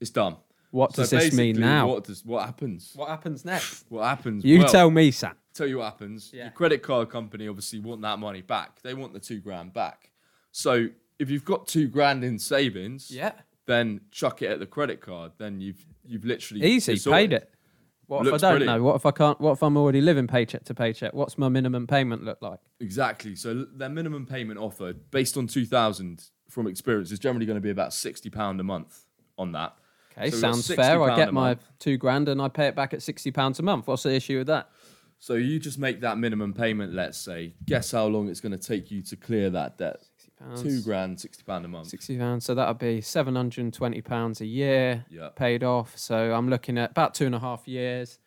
It's 0.00 0.10
done. 0.10 0.36
What 0.70 0.94
So 0.94 1.02
does 1.02 1.10
this 1.10 1.32
mean 1.32 1.58
now? 1.58 1.88
What 1.88 2.04
does 2.04 2.24
what 2.24 2.44
happens? 2.44 2.92
What 2.94 3.08
happens 3.08 3.44
next? 3.44 3.86
What 3.88 4.04
happens? 4.04 4.44
You 4.44 4.58
Well, 4.60 4.68
tell 4.68 4.90
me, 4.90 5.10
Sam. 5.10 5.34
Tell 5.56 5.66
you 5.66 5.78
what 5.78 5.84
happens. 5.84 6.30
Yeah. 6.32 6.44
Your 6.44 6.52
credit 6.52 6.82
card 6.82 7.10
company 7.10 7.48
obviously 7.48 7.78
want 7.80 8.02
that 8.02 8.18
money 8.18 8.42
back. 8.42 8.80
They 8.82 8.94
want 8.94 9.12
the 9.12 9.20
two 9.20 9.40
grand 9.40 9.72
back. 9.72 10.10
So 10.52 10.86
if 11.18 11.30
you've 11.30 11.44
got 11.44 11.66
two 11.66 11.88
grand 11.88 12.24
in 12.24 12.38
savings, 12.38 13.10
Yeah. 13.10 13.32
then 13.66 14.00
chuck 14.10 14.42
it 14.42 14.50
at 14.50 14.58
the 14.58 14.66
credit 14.66 15.00
card. 15.00 15.32
Then 15.38 15.60
you've 15.60 15.84
you've 16.04 16.24
literally 16.24 16.62
Easy, 16.64 16.92
it's 16.94 17.04
paid 17.04 17.32
it. 17.32 17.50
What 18.06 18.22
Looks 18.24 18.36
if 18.36 18.44
I 18.44 18.50
don't 18.52 18.58
brilliant. 18.60 18.78
know? 18.78 18.84
What 18.84 18.94
if 18.96 19.04
I 19.06 19.10
can't? 19.10 19.40
What 19.40 19.52
if 19.52 19.62
I'm 19.64 19.76
already 19.76 20.00
living 20.00 20.28
paycheck 20.28 20.64
to 20.66 20.74
paycheck? 20.74 21.12
What's 21.12 21.36
my 21.36 21.48
minimum 21.48 21.88
payment 21.88 22.22
look 22.24 22.40
like? 22.40 22.60
Exactly. 22.78 23.34
So 23.34 23.64
their 23.74 23.88
minimum 23.88 24.26
payment 24.26 24.60
offered, 24.60 25.10
based 25.10 25.36
on 25.36 25.48
two 25.48 25.66
thousand 25.66 26.22
from 26.48 26.68
experience, 26.68 27.10
is 27.10 27.18
generally 27.18 27.46
going 27.46 27.56
to 27.56 27.60
be 27.60 27.70
about 27.70 27.92
sixty 27.92 28.30
pound 28.30 28.60
a 28.60 28.62
month 28.62 29.06
on 29.36 29.50
that. 29.52 29.74
Okay, 30.16 30.30
So 30.30 30.36
sounds 30.36 30.72
fair. 30.72 31.02
I 31.02 31.16
get 31.16 31.34
my 31.34 31.48
month. 31.48 31.64
two 31.80 31.96
grand 31.96 32.28
and 32.28 32.40
I 32.40 32.48
pay 32.48 32.68
it 32.68 32.76
back 32.76 32.94
at 32.94 33.02
sixty 33.02 33.32
pounds 33.32 33.58
a 33.58 33.62
month. 33.64 33.88
What's 33.88 34.04
the 34.04 34.14
issue 34.14 34.38
with 34.38 34.46
that? 34.46 34.70
So 35.18 35.34
you 35.34 35.58
just 35.58 35.78
make 35.78 36.00
that 36.02 36.18
minimum 36.18 36.52
payment. 36.52 36.92
Let's 36.94 37.18
say, 37.18 37.54
guess 37.64 37.90
how 37.92 38.06
long 38.06 38.28
it's 38.28 38.40
going 38.40 38.52
to 38.52 38.58
take 38.58 38.90
you 38.90 39.02
to 39.02 39.16
clear 39.16 39.50
that 39.50 39.78
debt. 39.78 40.02
Pounds. 40.38 40.62
Two 40.62 40.82
grand, 40.82 41.18
sixty 41.18 41.42
pound 41.44 41.64
a 41.64 41.68
month. 41.68 41.88
Sixty 41.88 42.18
pounds. 42.18 42.44
So 42.44 42.54
that'll 42.54 42.74
be 42.74 43.00
seven 43.00 43.34
hundred 43.34 43.62
and 43.62 43.72
twenty 43.72 44.02
pounds 44.02 44.42
a 44.42 44.46
year 44.46 45.04
Yeah. 45.08 45.30
paid 45.34 45.64
off. 45.64 45.96
So 45.96 46.34
I'm 46.34 46.50
looking 46.50 46.76
at 46.76 46.90
about 46.90 47.14
two 47.14 47.24
and 47.24 47.34
a 47.34 47.38
half 47.38 47.66
years 47.66 48.18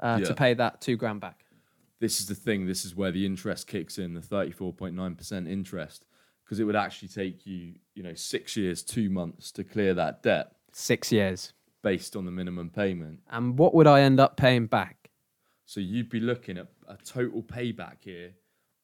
uh, 0.00 0.16
Yeah. 0.20 0.28
to 0.28 0.34
pay 0.34 0.54
that 0.54 0.80
two 0.80 0.96
grand 0.96 1.20
back. 1.20 1.44
this 2.00 2.20
is 2.20 2.26
the 2.26 2.34
thing. 2.34 2.66
This 2.66 2.84
is 2.86 2.94
where 2.96 3.10
the 3.12 3.26
interest 3.26 3.66
kicks 3.66 3.98
in, 3.98 4.14
the 4.14 4.20
34.9% 4.20 5.48
interest, 5.48 6.04
because 6.44 6.60
it 6.60 6.64
would 6.64 6.76
actually 6.76 7.08
take 7.08 7.44
you, 7.44 7.74
you 7.94 8.02
know, 8.02 8.14
six 8.14 8.56
years, 8.56 8.82
two 8.82 9.10
months 9.10 9.50
to 9.52 9.64
clear 9.64 9.92
that 9.94 10.22
debt 10.22 10.52
Six 10.72 11.10
years. 11.12 11.52
based 11.82 12.14
on 12.16 12.24
the 12.24 12.30
minimum 12.30 12.70
payment. 12.70 13.20
And 13.30 13.58
what 13.58 13.74
would 13.74 13.86
I 13.88 14.00
end 14.02 14.20
up 14.20 14.36
paying 14.36 14.66
back? 14.66 14.96
So 15.68 15.80
you'd 15.80 16.08
be 16.08 16.18
looking 16.18 16.56
at 16.56 16.66
a 16.88 16.96
total 17.04 17.42
payback 17.42 17.96
here 18.00 18.30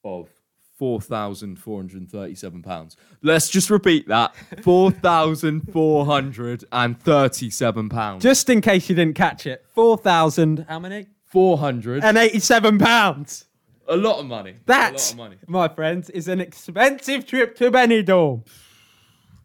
of 0.05 0.29
four 0.77 1.01
thousand 1.01 1.57
four 1.59 1.79
hundred 1.79 2.03
and 2.03 2.11
thirty-seven 2.11 2.61
pounds. 2.63 2.99
Let's 3.23 3.49
just 3.49 3.71
repeat 3.71 4.07
that: 4.09 4.35
four 4.63 4.91
thousand 4.91 5.73
four 5.73 6.05
hundred 6.05 6.63
and 6.73 7.01
thirty-seven 7.01 7.89
pounds. 7.89 8.23
Just 8.23 8.51
in 8.51 8.61
case 8.61 8.91
you 8.91 8.95
didn't 8.95 9.17
catch 9.17 9.47
it, 9.47 9.65
four 9.75 9.97
thousand. 9.97 10.67
How 10.69 10.79
many? 10.79 11.07
four 11.25 11.57
hundred. 11.57 12.05
And 12.05 12.19
eighty-seven 12.19 12.77
pounds. 12.79 13.47
A 13.89 13.97
lot 13.97 14.19
of 14.19 14.27
money. 14.27 14.51
a 14.51 14.55
That, 14.67 14.93
lot 14.93 15.11
of 15.11 15.17
money. 15.17 15.37
my 15.49 15.69
friends, 15.69 16.11
is 16.11 16.29
an 16.29 16.43
expensive 16.43 17.27
trip 17.27 17.57
to 17.57 17.71
Benidorm. 17.71 18.47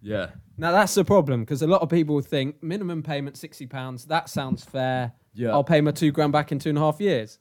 Yeah. 0.01 0.31
Now 0.58 0.74
that's 0.74 0.93
the 0.93 1.05
problem 1.05 1.39
because 1.46 1.62
a 1.62 1.67
lot 1.67 1.81
of 1.84 1.88
people 1.88 2.19
think 2.19 2.62
minimum 2.62 3.01
payment 3.01 3.38
sixty 3.38 3.65
pounds. 3.65 4.03
That 4.08 4.27
sounds 4.27 4.65
fair. 4.65 5.13
Yeah. 5.33 5.51
I'll 5.51 5.63
pay 5.63 5.81
my 5.81 5.91
two 5.91 6.12
grand 6.12 6.31
back 6.31 6.51
in 6.51 6.59
two 6.59 6.69
and 6.69 6.77
a 6.77 6.81
half 6.81 7.00
years. 7.00 7.39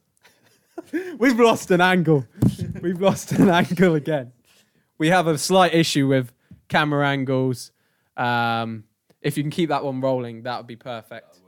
We've 1.17 1.39
lost 1.39 1.71
an 1.71 1.81
angle. 1.81 2.25
We've 2.81 3.01
lost 3.01 3.31
an 3.33 3.49
angle 3.49 3.95
again. 3.95 4.31
We 4.97 5.09
have 5.09 5.27
a 5.27 5.37
slight 5.37 5.73
issue 5.73 6.07
with 6.07 6.31
camera 6.67 7.07
angles. 7.07 7.71
Um, 8.15 8.83
if 9.21 9.37
you 9.37 9.43
can 9.43 9.51
keep 9.51 9.69
that 9.69 9.83
one 9.83 10.01
rolling, 10.01 10.43
that 10.43 10.57
would 10.57 10.67
be 10.67 10.75
perfect. 10.75 11.39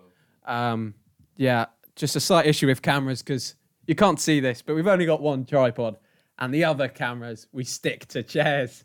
Um, 0.45 0.95
yeah, 1.37 1.65
just 1.95 2.15
a 2.15 2.19
slight 2.19 2.45
issue 2.47 2.67
with 2.67 2.81
cameras 2.81 3.21
because 3.21 3.55
you 3.87 3.95
can't 3.95 4.19
see 4.19 4.39
this, 4.39 4.61
but 4.61 4.75
we've 4.75 4.87
only 4.87 5.05
got 5.05 5.21
one 5.21 5.45
tripod, 5.45 5.97
and 6.39 6.53
the 6.53 6.63
other 6.63 6.87
cameras 6.87 7.47
we 7.51 7.63
stick 7.63 8.07
to 8.07 8.23
chairs 8.23 8.83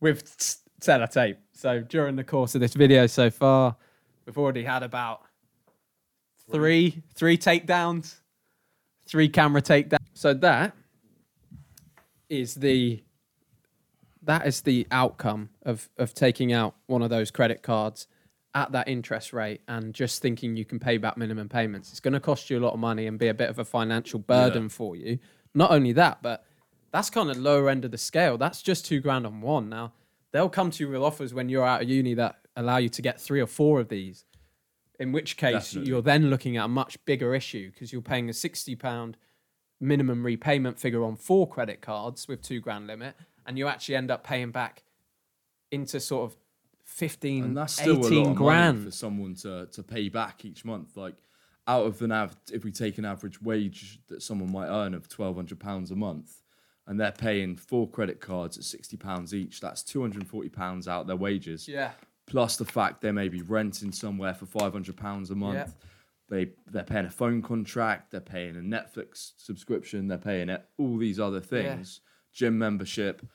with 0.00 0.22
s- 0.38 0.58
sellotape. 0.80 1.36
So 1.52 1.80
during 1.80 2.16
the 2.16 2.24
course 2.24 2.54
of 2.54 2.60
this 2.60 2.74
video 2.74 3.06
so 3.06 3.30
far, 3.30 3.76
we've 4.26 4.36
already 4.38 4.64
had 4.64 4.82
about 4.82 5.22
three 6.50 7.02
three 7.14 7.36
takedowns, 7.38 8.16
three 9.06 9.28
camera 9.28 9.62
takedowns. 9.62 9.98
So 10.14 10.34
that 10.34 10.74
is 12.28 12.54
the 12.54 13.02
that 14.22 14.46
is 14.46 14.62
the 14.62 14.86
outcome 14.90 15.50
of 15.62 15.88
of 15.98 16.14
taking 16.14 16.52
out 16.52 16.74
one 16.86 17.02
of 17.02 17.10
those 17.10 17.30
credit 17.30 17.62
cards 17.62 18.06
at 18.54 18.70
that 18.72 18.86
interest 18.88 19.32
rate 19.32 19.60
and 19.66 19.92
just 19.92 20.22
thinking 20.22 20.56
you 20.56 20.64
can 20.64 20.78
pay 20.78 20.96
back 20.96 21.16
minimum 21.16 21.48
payments. 21.48 21.90
It's 21.90 21.98
going 21.98 22.14
to 22.14 22.20
cost 22.20 22.48
you 22.50 22.58
a 22.58 22.60
lot 22.60 22.72
of 22.72 22.78
money 22.78 23.06
and 23.08 23.18
be 23.18 23.26
a 23.26 23.34
bit 23.34 23.50
of 23.50 23.58
a 23.58 23.64
financial 23.64 24.20
burden 24.20 24.62
Yeah. 24.64 24.68
for 24.68 24.94
you. 24.94 25.18
Not 25.54 25.72
only 25.72 25.92
that, 25.92 26.22
but 26.22 26.44
That's 26.92 27.10
kind 27.10 27.28
of 27.28 27.36
lower 27.36 27.68
end 27.68 27.84
of 27.84 27.90
the 27.90 27.98
scale. 27.98 28.38
That's 28.38 28.62
just 28.62 28.86
two 28.86 29.00
grand 29.00 29.26
on 29.26 29.40
one. 29.40 29.68
Now 29.68 29.92
they'll 30.30 30.48
come 30.48 30.70
to 30.70 30.84
you 30.84 30.90
with 30.90 31.02
offers 31.02 31.34
when 31.34 31.48
you're 31.48 31.64
out 31.66 31.82
of 31.82 31.88
uni 31.88 32.14
that 32.14 32.36
allow 32.54 32.76
you 32.76 32.88
to 32.90 33.02
get 33.02 33.20
three 33.20 33.40
or 33.40 33.48
four 33.48 33.80
of 33.80 33.88
these. 33.88 34.24
In 35.00 35.10
which 35.12 35.36
case, 35.36 35.52
Definitely. 35.72 35.90
you're 35.90 36.02
then 36.02 36.30
looking 36.30 36.56
at 36.56 36.66
a 36.66 36.68
much 36.68 37.04
bigger 37.04 37.34
issue 37.34 37.70
because 37.70 37.92
you're 37.92 38.00
paying 38.02 38.28
a 38.28 38.32
sixty 38.32 38.76
pound 38.76 39.16
minimum 39.80 40.24
repayment 40.24 40.78
figure 40.78 41.02
on 41.04 41.16
four 41.16 41.48
credit 41.48 41.80
cards 41.80 42.28
with 42.28 42.42
two 42.42 42.60
grand 42.60 42.86
limit, 42.86 43.16
and 43.46 43.58
you 43.58 43.66
actually 43.66 43.96
end 43.96 44.10
up 44.10 44.22
paying 44.24 44.50
back 44.52 44.84
into 45.72 45.98
sort 45.98 46.30
of 46.30 46.36
15, 46.84 47.44
and 47.44 47.56
that's 47.56 47.72
still 47.72 48.06
18 48.06 48.12
a 48.18 48.22
lot 48.22 48.30
of 48.30 48.36
grand. 48.36 48.84
for 48.84 48.90
someone 48.92 49.34
to 49.34 49.66
to 49.72 49.82
pay 49.82 50.08
back 50.08 50.44
each 50.44 50.64
month. 50.64 50.96
Like 50.96 51.16
out 51.66 51.86
of 51.86 52.00
an 52.02 52.12
av- 52.12 52.36
if 52.52 52.62
we 52.62 52.70
take 52.70 52.98
an 52.98 53.04
average 53.04 53.40
wage 53.42 53.98
that 54.08 54.22
someone 54.22 54.52
might 54.52 54.68
earn 54.68 54.94
of 54.94 55.08
twelve 55.08 55.34
hundred 55.34 55.58
pounds 55.58 55.90
a 55.90 55.96
month, 55.96 56.42
and 56.86 57.00
they're 57.00 57.10
paying 57.10 57.56
four 57.56 57.88
credit 57.88 58.20
cards 58.20 58.56
at 58.58 58.64
sixty 58.64 58.96
pounds 58.96 59.34
each, 59.34 59.60
that's 59.60 59.82
two 59.82 60.00
hundred 60.02 60.20
and 60.22 60.28
forty 60.30 60.50
pounds 60.50 60.86
out 60.86 61.06
their 61.08 61.16
wages. 61.16 61.66
yeah. 61.66 61.92
Plus 62.26 62.56
the 62.56 62.64
fact 62.64 63.00
they 63.02 63.12
may 63.12 63.28
be 63.28 63.42
renting 63.42 63.92
somewhere 63.92 64.34
for 64.34 64.46
five 64.46 64.72
hundred 64.72 64.96
pounds 64.96 65.30
a 65.30 65.34
month. 65.34 65.54
Yeah. 65.56 65.66
They 66.30 66.50
they're 66.70 66.84
paying 66.84 67.04
a 67.06 67.10
phone 67.10 67.42
contract, 67.42 68.10
they're 68.10 68.20
paying 68.20 68.56
a 68.56 68.60
Netflix 68.60 69.32
subscription, 69.36 70.08
they're 70.08 70.16
paying 70.18 70.48
it, 70.48 70.64
all 70.78 70.96
these 70.96 71.20
other 71.20 71.40
things, 71.40 72.00
gym 72.32 72.58
membership. 72.58 73.26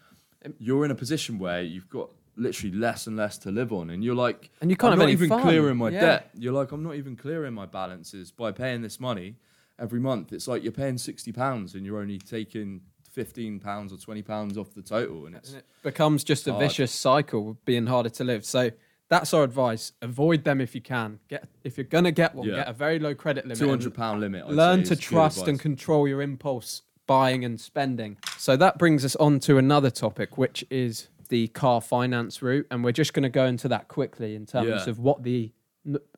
You're 0.57 0.85
in 0.85 0.91
a 0.91 0.95
position 0.95 1.37
where 1.37 1.61
you've 1.61 1.89
got 1.89 2.09
literally 2.35 2.73
less 2.75 3.05
and 3.05 3.15
less 3.15 3.37
to 3.39 3.51
live 3.51 3.71
on, 3.73 3.89
and 3.91 4.03
you're 4.03 4.15
like, 4.15 4.49
And 4.61 4.71
you 4.71 4.77
can't 4.77 4.93
I'm 4.93 4.99
not 4.99 5.09
even 5.09 5.29
fun. 5.29 5.41
clearing 5.41 5.77
my 5.77 5.89
Yeah. 5.89 6.01
debt. 6.01 6.29
You're 6.33 6.53
like, 6.53 6.71
I'm 6.71 6.81
not 6.81 6.95
even 6.95 7.15
clearing 7.15 7.53
my 7.53 7.65
balances 7.67 8.31
by 8.31 8.51
paying 8.53 8.81
this 8.81 8.99
money 8.99 9.35
every 9.77 9.99
month. 9.99 10.33
It's 10.33 10.47
like 10.47 10.63
you're 10.63 10.71
paying 10.71 10.97
sixty 10.97 11.31
pounds 11.31 11.75
and 11.75 11.85
you're 11.85 11.99
only 11.99 12.17
taking 12.17 12.81
fifteen 13.11 13.59
pounds 13.59 13.91
or 13.93 13.97
twenty 13.97 14.21
pounds 14.21 14.57
off 14.57 14.73
the 14.73 14.81
total, 14.81 15.25
and 15.25 15.35
it's 15.35 15.49
and 15.49 15.59
it 15.59 15.65
becomes 15.83 16.23
just 16.23 16.47
a 16.47 16.51
hard. 16.51 16.63
vicious 16.63 16.91
cycle 16.91 17.51
of 17.51 17.65
being 17.65 17.87
harder 17.87 18.09
to 18.09 18.23
live. 18.23 18.45
So 18.45 18.71
that's 19.09 19.33
our 19.33 19.43
advice. 19.43 19.91
Avoid 20.01 20.43
them 20.43 20.61
if 20.61 20.75
you 20.75 20.81
can. 20.81 21.19
Get 21.27 21.47
if 21.63 21.77
you're 21.77 21.85
gonna 21.85 22.11
get 22.11 22.35
one, 22.35 22.47
Yeah. 22.47 22.55
get 22.57 22.67
a 22.69 22.73
very 22.73 22.99
low 22.99 23.15
credit 23.15 23.45
limit. 23.45 23.57
two 23.57 23.65
and 23.65 23.71
hundred 23.71 23.93
pound 23.95 24.21
limit. 24.21 24.45
I'd 24.45 24.51
Learn 24.53 24.83
to 24.83 24.95
trust 24.95 25.47
and 25.47 25.59
control 25.59 26.07
your 26.07 26.21
impulse 26.21 26.83
buying 27.07 27.43
and 27.43 27.59
spending. 27.59 28.17
So 28.37 28.55
that 28.57 28.77
brings 28.77 29.03
us 29.03 29.15
on 29.15 29.39
to 29.41 29.57
another 29.57 29.89
topic, 29.89 30.37
which 30.37 30.63
is 30.69 31.07
the 31.29 31.47
car 31.49 31.81
finance 31.81 32.41
route, 32.41 32.67
and 32.69 32.83
we're 32.83 32.91
just 32.91 33.13
going 33.13 33.23
to 33.23 33.29
go 33.29 33.45
into 33.45 33.67
that 33.67 33.87
quickly 33.87 34.35
in 34.35 34.45
terms 34.45 34.67
Yeah. 34.67 34.89
of 34.89 34.99
what 34.99 35.23
the 35.23 35.51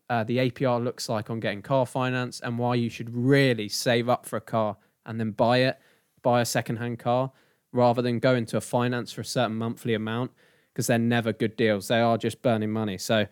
uh, 0.09 0.25
the 0.25 0.37
APR 0.39 0.83
looks 0.83 1.07
like 1.07 1.29
on 1.29 1.39
getting 1.39 1.61
car 1.61 1.85
finance 1.85 2.41
and 2.41 2.59
why 2.59 2.75
you 2.75 2.89
should 2.89 3.09
really 3.15 3.69
save 3.69 4.09
up 4.09 4.25
for 4.25 4.35
a 4.35 4.41
car 4.41 4.75
and 5.05 5.17
then 5.17 5.31
buy 5.31 5.59
it, 5.59 5.79
buy 6.21 6.41
a 6.41 6.45
second-hand 6.45 6.99
car 6.99 7.31
rather 7.71 8.01
than 8.01 8.19
go 8.19 8.35
into 8.35 8.57
a 8.57 8.61
finance 8.61 9.11
for 9.11 9.21
a 9.21 9.25
certain 9.25 9.55
monthly 9.57 9.93
amount 9.93 10.31
because 10.73 10.87
they're 10.87 10.99
never 10.99 11.33
good 11.33 11.55
deals. 11.55 11.87
They 11.87 11.99
are 11.99 12.17
just 12.17 12.41
burning 12.41 12.71
money. 12.71 12.97
So, 12.97 13.27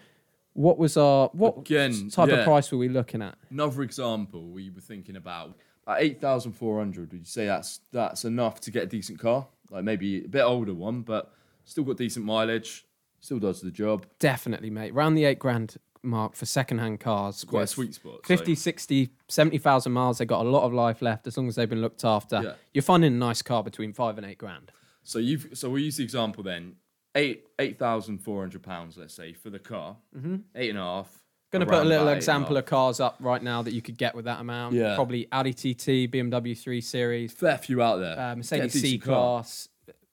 what 0.53 0.77
was 0.77 0.97
our 0.97 1.29
what 1.33 1.59
Again, 1.59 2.09
type 2.09 2.29
of 2.29 2.43
price 2.43 2.71
were 2.71 2.77
we 2.77 2.89
looking 2.89 3.21
at? 3.21 3.35
Another 3.49 3.81
example 3.81 4.49
we 4.49 4.69
were 4.69 4.81
thinking 4.81 5.15
about 5.15 5.55
at 5.87 6.01
eight 6.01 6.19
thousand 6.19 6.53
four 6.53 6.79
hundred. 6.79 7.11
Would 7.11 7.19
you 7.21 7.25
say 7.25 7.45
that's 7.45 7.81
that's 7.91 8.25
enough 8.25 8.59
to 8.61 8.71
get 8.71 8.83
a 8.83 8.87
decent 8.87 9.19
car? 9.19 9.47
Like 9.71 9.83
maybe 9.83 10.25
a 10.25 10.27
bit 10.27 10.41
older 10.41 10.73
one, 10.73 11.01
but 11.01 11.31
still 11.63 11.83
got 11.83 11.97
decent 11.97 12.25
mileage, 12.25 12.85
still 13.19 13.39
does 13.39 13.61
the 13.61 13.71
job. 13.71 14.05
Definitely, 14.19 14.69
mate. 14.69 14.93
Round 14.93 15.17
the 15.17 15.25
eight 15.25 15.39
grand 15.39 15.77
mark 16.03 16.35
for 16.35 16.45
second-hand 16.45 16.99
cars. 16.99 17.43
Quite 17.43 17.63
a 17.63 17.67
sweet 17.67 17.93
spot. 17.93 18.15
so- 18.23 18.27
50, 18.37 18.55
60, 18.55 19.09
70,000 19.27 19.91
miles. 19.91 20.17
They've 20.19 20.27
got 20.27 20.45
a 20.45 20.49
lot 20.49 20.63
of 20.63 20.73
life 20.73 21.01
left 21.01 21.27
as 21.27 21.37
long 21.37 21.47
as 21.47 21.55
they've 21.55 21.69
been 21.69 21.81
looked 21.81 22.03
after. 22.05 22.41
Yeah. 22.43 22.53
You're 22.73 22.81
finding 22.83 23.13
a 23.13 23.17
nice 23.17 23.41
car 23.41 23.63
between 23.63 23.93
five 23.93 24.17
and 24.17 24.25
eight 24.25 24.37
grand. 24.37 24.71
So 25.03 25.17
you've 25.19 25.49
so 25.53 25.69
we'll 25.69 25.81
use 25.81 25.97
the 25.97 26.03
example 26.03 26.43
then. 26.43 26.75
Eight 27.15 27.45
eight 27.57 27.79
thousand 27.79 28.19
four 28.19 28.41
hundred 28.41 28.61
pounds, 28.61 28.95
let's 28.97 29.13
say, 29.13 29.33
for 29.33 29.49
the 29.49 29.57
car. 29.59 29.97
Mm-hmm. 30.15 30.35
Eight 30.55 30.69
and 30.69 30.77
a 30.77 30.83
half. 30.83 31.23
Going 31.51 31.61
to 31.61 31.65
put 31.65 31.81
a 31.81 31.83
little 31.83 32.09
example 32.09 32.57
of 32.57 32.65
cars 32.67 32.99
up 32.99 33.15
right 33.19 33.41
now 33.41 33.63
that 33.63 33.73
you 33.73 33.81
could 33.81 33.97
get 33.97 34.13
with 34.13 34.25
that 34.25 34.39
amount. 34.39 34.75
Yeah. 34.75 34.93
Probably 34.93 35.27
Audi 35.31 35.51
TT, 35.51 36.11
BMW 36.13 36.55
3 36.55 36.79
Series, 36.79 37.33
fair 37.33 37.57
few 37.57 37.81
out 37.81 37.97
there. 37.97 38.19
uh, 38.19 38.35
Mercedes 38.35 38.73
C. 38.79 38.99
Class. 38.99 39.67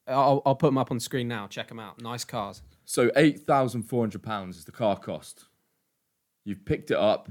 I'll, 0.08 0.40
I'll 0.46 0.54
put 0.54 0.68
them 0.68 0.78
up 0.78 0.90
on 0.90 0.98
screen 0.98 1.28
now. 1.28 1.46
Check 1.46 1.68
them 1.68 1.78
out. 1.78 2.00
Nice 2.00 2.24
cars. 2.24 2.62
So 2.86 3.10
eight 3.16 3.40
thousand 3.40 3.82
four 3.82 4.02
hundred 4.02 4.22
pounds 4.22 4.56
is 4.56 4.64
the 4.64 4.72
car 4.72 4.96
cost. 4.96 5.44
You've 6.46 6.64
picked 6.64 6.90
it 6.92 6.96
up. 6.96 7.28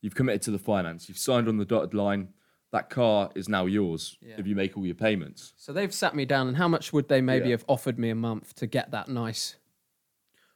You've 0.00 0.14
committed 0.14 0.40
to 0.42 0.52
the 0.52 0.58
finance. 0.58 1.08
You've 1.08 1.18
signed 1.18 1.48
on 1.48 1.58
the 1.58 1.64
dotted 1.64 1.94
line. 1.94 2.28
That 2.70 2.88
car 2.88 3.30
is 3.34 3.48
now 3.48 3.66
yours 3.66 4.16
Yeah. 4.22 4.36
if 4.38 4.46
you 4.46 4.54
make 4.54 4.76
all 4.78 4.86
your 4.86 4.94
payments. 4.94 5.52
So 5.56 5.72
they've 5.72 5.92
sat 5.92 6.14
me 6.14 6.24
down, 6.24 6.46
and 6.48 6.56
how 6.56 6.68
much 6.68 6.92
would 6.92 7.08
they 7.08 7.20
maybe 7.20 7.46
Yeah. 7.46 7.52
have 7.56 7.64
offered 7.68 7.98
me 7.98 8.08
a 8.08 8.14
month 8.14 8.54
to 8.54 8.66
get 8.66 8.92
that 8.92 9.08
nice 9.08 9.56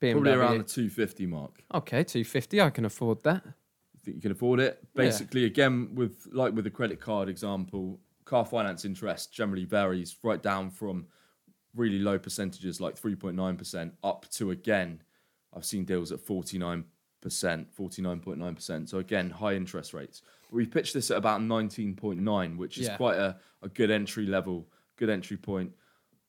BMW? 0.00 0.12
Probably 0.12 0.32
around 0.32 0.58
the 0.58 0.64
two 0.64 0.88
fifty 0.88 1.26
mark. 1.26 1.62
Okay, 1.74 2.04
250. 2.04 2.60
I 2.60 2.70
can 2.70 2.84
afford 2.84 3.22
that. 3.24 3.44
You 3.44 4.00
think 4.02 4.14
you 4.16 4.22
can 4.22 4.30
afford 4.32 4.60
it? 4.60 4.82
Basically, 4.94 5.44
again, 5.44 5.94
with 5.96 6.26
like 6.32 6.54
with 6.54 6.64
the 6.64 6.70
credit 6.70 7.00
card 7.00 7.28
example, 7.28 8.00
car 8.24 8.44
finance 8.46 8.84
interest 8.84 9.32
generally 9.32 9.64
varies 9.64 10.16
right 10.22 10.42
down 10.42 10.70
from 10.70 11.06
really 11.74 11.98
low 11.98 12.18
percentages 12.18 12.80
like 12.80 12.96
three 12.96 13.16
point 13.16 13.36
nine 13.36 13.56
percent 13.56 13.94
up 14.04 14.28
to 14.30 14.52
again, 14.52 15.02
I've 15.52 15.66
seen 15.66 15.84
deals 15.84 16.12
at 16.12 16.20
forty 16.20 16.56
nine 16.56 16.84
percent, 17.26 17.74
forty 17.74 18.00
nine 18.02 18.20
point 18.20 18.38
nine 18.38 18.54
percent. 18.54 18.88
So 18.88 18.98
again, 18.98 19.30
high 19.30 19.54
interest 19.54 19.92
rates. 19.92 20.22
But 20.48 20.56
we 20.56 20.66
pitched 20.66 20.94
this 20.94 21.10
at 21.10 21.16
about 21.16 21.42
nineteen 21.42 21.94
point 21.94 22.20
nine, 22.20 22.56
which 22.56 22.78
is 22.78 22.86
Yeah. 22.86 22.96
quite 22.96 23.16
a, 23.18 23.36
a 23.62 23.68
good 23.68 23.90
entry 23.90 24.26
level, 24.26 24.68
good 24.96 25.10
entry 25.10 25.36
point. 25.36 25.72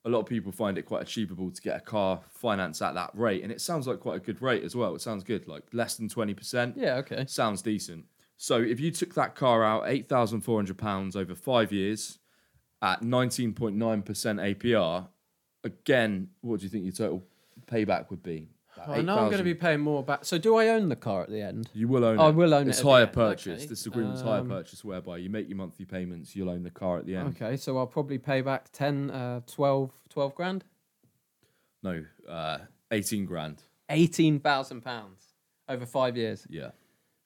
A 0.05 0.09
lot 0.09 0.19
of 0.21 0.25
people 0.25 0.51
find 0.51 0.77
it 0.77 0.83
quite 0.83 1.01
achievable 1.03 1.51
to 1.51 1.61
get 1.61 1.77
a 1.77 1.81
car 1.81 2.21
finance 2.29 2.81
at 2.81 2.93
that 2.95 3.11
rate, 3.13 3.43
and 3.43 3.51
it 3.51 3.61
sounds 3.61 3.85
like 3.87 3.99
quite 3.99 4.17
a 4.17 4.25
good 4.27 4.41
rate 4.41 4.63
as 4.63 4.75
well. 4.75 4.95
It 4.95 5.01
sounds 5.01 5.23
good, 5.23 5.47
like 5.47 5.63
less 5.71 5.95
than 5.97 6.09
twenty 6.09 6.33
percent. 6.33 6.75
Yeah, 6.77 6.95
okay. 7.03 7.25
Sounds 7.27 7.61
decent. 7.61 8.05
So 8.37 8.55
if 8.61 8.79
you 8.79 8.89
took 8.91 9.13
that 9.15 9.35
car 9.35 9.63
out, 9.63 9.83
eight 9.87 10.09
thousand 10.09 10.41
four 10.41 10.57
hundred 10.57 10.77
pounds 10.79 11.15
over 11.15 11.35
five 11.35 11.71
years, 11.71 12.19
at 12.81 13.01
nineteen 13.03 13.53
point 13.53 13.75
nine 13.75 14.01
percent 14.01 14.39
APR, 14.39 15.07
again, 15.63 16.29
what 16.41 16.59
do 16.59 16.63
you 16.65 16.69
think 16.69 16.85
your 16.85 16.93
total 16.93 17.23
payback 17.67 18.09
would 18.09 18.23
be? 18.23 18.49
I 18.87 19.01
know 19.01 19.17
I'm 19.17 19.25
going 19.27 19.37
to 19.39 19.43
be 19.43 19.53
paying 19.53 19.79
more 19.79 20.03
back. 20.03 20.25
So 20.25 20.37
do 20.37 20.55
I 20.55 20.67
own 20.69 20.89
the 20.89 20.95
car 20.95 21.21
at 21.23 21.29
the 21.29 21.41
end? 21.41 21.69
You 21.73 21.87
will 21.87 22.03
own 22.05 22.19
it. 22.19 22.21
I 22.21 22.29
will 22.29 22.53
own 22.53 22.69
it's 22.69 22.79
it 22.79 22.83
the 22.83 22.89
hire 22.89 23.07
purchase. 23.07 23.61
okay. 23.61 23.67
This 23.69 23.85
agreement's 23.85 24.21
hire 24.21 24.41
Um, 24.41 24.49
purchase, 24.49 24.83
whereby 24.83 25.17
you 25.17 25.29
make 25.29 25.47
your 25.49 25.57
monthly 25.57 25.85
payments, 25.85 26.35
you'll 26.35 26.49
own 26.49 26.63
the 26.63 26.69
car 26.71 26.97
at 26.97 27.05
the 27.05 27.15
end. 27.15 27.29
Okay, 27.41 27.57
so 27.57 27.77
I'll 27.77 27.87
probably 27.87 28.17
pay 28.17 28.41
back 28.41 28.69
10, 28.71 29.09
uh, 29.11 29.41
12, 29.47 29.91
12 30.09 30.35
grand? 30.35 30.63
No, 31.83 32.03
uh, 32.27 32.57
eighteen 32.91 33.25
grand. 33.25 33.61
£18,000 33.89 34.83
over 35.69 35.85
five 35.85 36.17
years. 36.17 36.45
Yeah. 36.49 36.71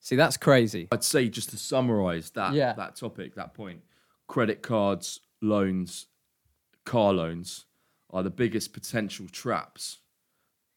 See, 0.00 0.16
that's 0.16 0.36
crazy. 0.36 0.88
I'd 0.92 1.04
say 1.04 1.28
just 1.28 1.50
to 1.50 1.56
summarize 1.58 2.30
that 2.30 2.54
Yeah. 2.54 2.72
that 2.74 2.96
topic, 2.96 3.34
that 3.36 3.54
point, 3.54 3.82
credit 4.26 4.62
cards, 4.62 5.20
loans, 5.40 6.06
car 6.84 7.12
loans 7.12 7.66
are 8.10 8.22
the 8.22 8.30
biggest 8.30 8.72
potential 8.72 9.26
traps. 9.30 9.98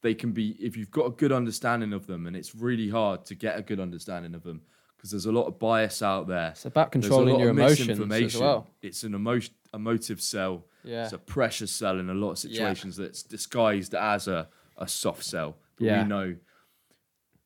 They 0.05 0.13
can 0.13 0.33
be 0.33 0.51
if 0.59 0.77
you've 0.77 0.91
got 0.91 1.07
a 1.07 1.09
good 1.09 1.31
understanding 1.31 1.91
of 1.91 2.05
them, 2.05 2.27
and 2.27 2.35
it's 2.35 2.53
really 2.53 2.89
hard 2.91 3.25
to 3.25 3.33
get 3.33 3.57
a 3.57 3.63
good 3.63 3.79
understanding 3.79 4.35
of 4.35 4.43
them 4.43 4.61
because 4.95 5.09
there's 5.09 5.25
a 5.25 5.31
lot 5.31 5.47
of 5.47 5.57
bias 5.57 6.03
out 6.03 6.27
there. 6.27 6.49
It's 6.51 6.65
about 6.65 6.91
controlling 6.91 7.39
your 7.39 7.49
emotions 7.49 7.99
as 7.99 8.37
well. 8.39 8.67
It's 8.83 9.01
an 9.03 9.15
emotion, 9.15 9.55
emotive 9.73 10.21
sell. 10.21 10.65
Yeah. 10.83 11.05
It's 11.05 11.13
a 11.13 11.17
pressure 11.17 11.65
sell 11.65 11.97
in 11.97 12.11
a 12.11 12.13
lot 12.13 12.33
of 12.33 12.51
Yeah. 12.51 12.57
situations 12.59 12.97
that's 12.97 13.23
disguised 13.23 13.95
as 13.95 14.27
a, 14.27 14.47
a 14.77 14.87
soft 14.87 15.23
sell. 15.23 15.57
But 15.77 15.85
Yeah. 15.85 16.03
we 16.03 16.07
know 16.09 16.35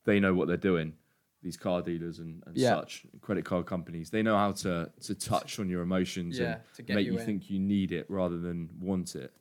they 0.03 0.19
know 0.19 0.33
what 0.33 0.49
they're 0.49 0.57
doing. 0.57 0.95
These 1.41 1.55
car 1.55 1.81
dealers 1.81 2.19
and, 2.19 2.43
and 2.45 2.57
Yeah. 2.57 2.75
such, 2.81 3.05
credit 3.21 3.45
card 3.45 3.65
companies, 3.67 4.09
they 4.09 4.21
know 4.21 4.35
how 4.35 4.51
to 4.63 4.91
to 5.07 5.15
touch 5.15 5.59
on 5.59 5.69
your 5.69 5.81
emotions 5.81 6.37
Yeah, 6.37 6.57
and 6.77 6.89
make 6.89 7.05
you 7.05 7.13
you, 7.13 7.19
think 7.19 7.49
you 7.49 7.59
need 7.59 7.93
it 7.93 8.05
rather 8.09 8.37
than 8.37 8.69
want 8.81 9.15
it. 9.15 9.31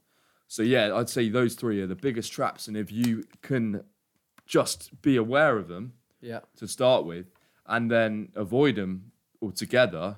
So 0.48 0.62
yeah, 0.62 0.94
I'd 0.94 1.08
say 1.10 1.28
those 1.28 1.54
three 1.54 1.80
are 1.82 1.86
the 1.86 1.94
biggest 1.94 2.32
traps, 2.32 2.66
and 2.68 2.76
if 2.76 2.90
you 2.90 3.24
can 3.42 3.84
just 4.46 5.00
be 5.02 5.16
aware 5.16 5.56
of 5.58 5.68
them, 5.68 5.92
Yeah. 6.20 6.40
to 6.56 6.66
start 6.66 7.04
with, 7.04 7.26
and 7.66 7.90
then 7.90 8.30
avoid 8.34 8.76
them 8.76 9.12
altogether, 9.42 10.16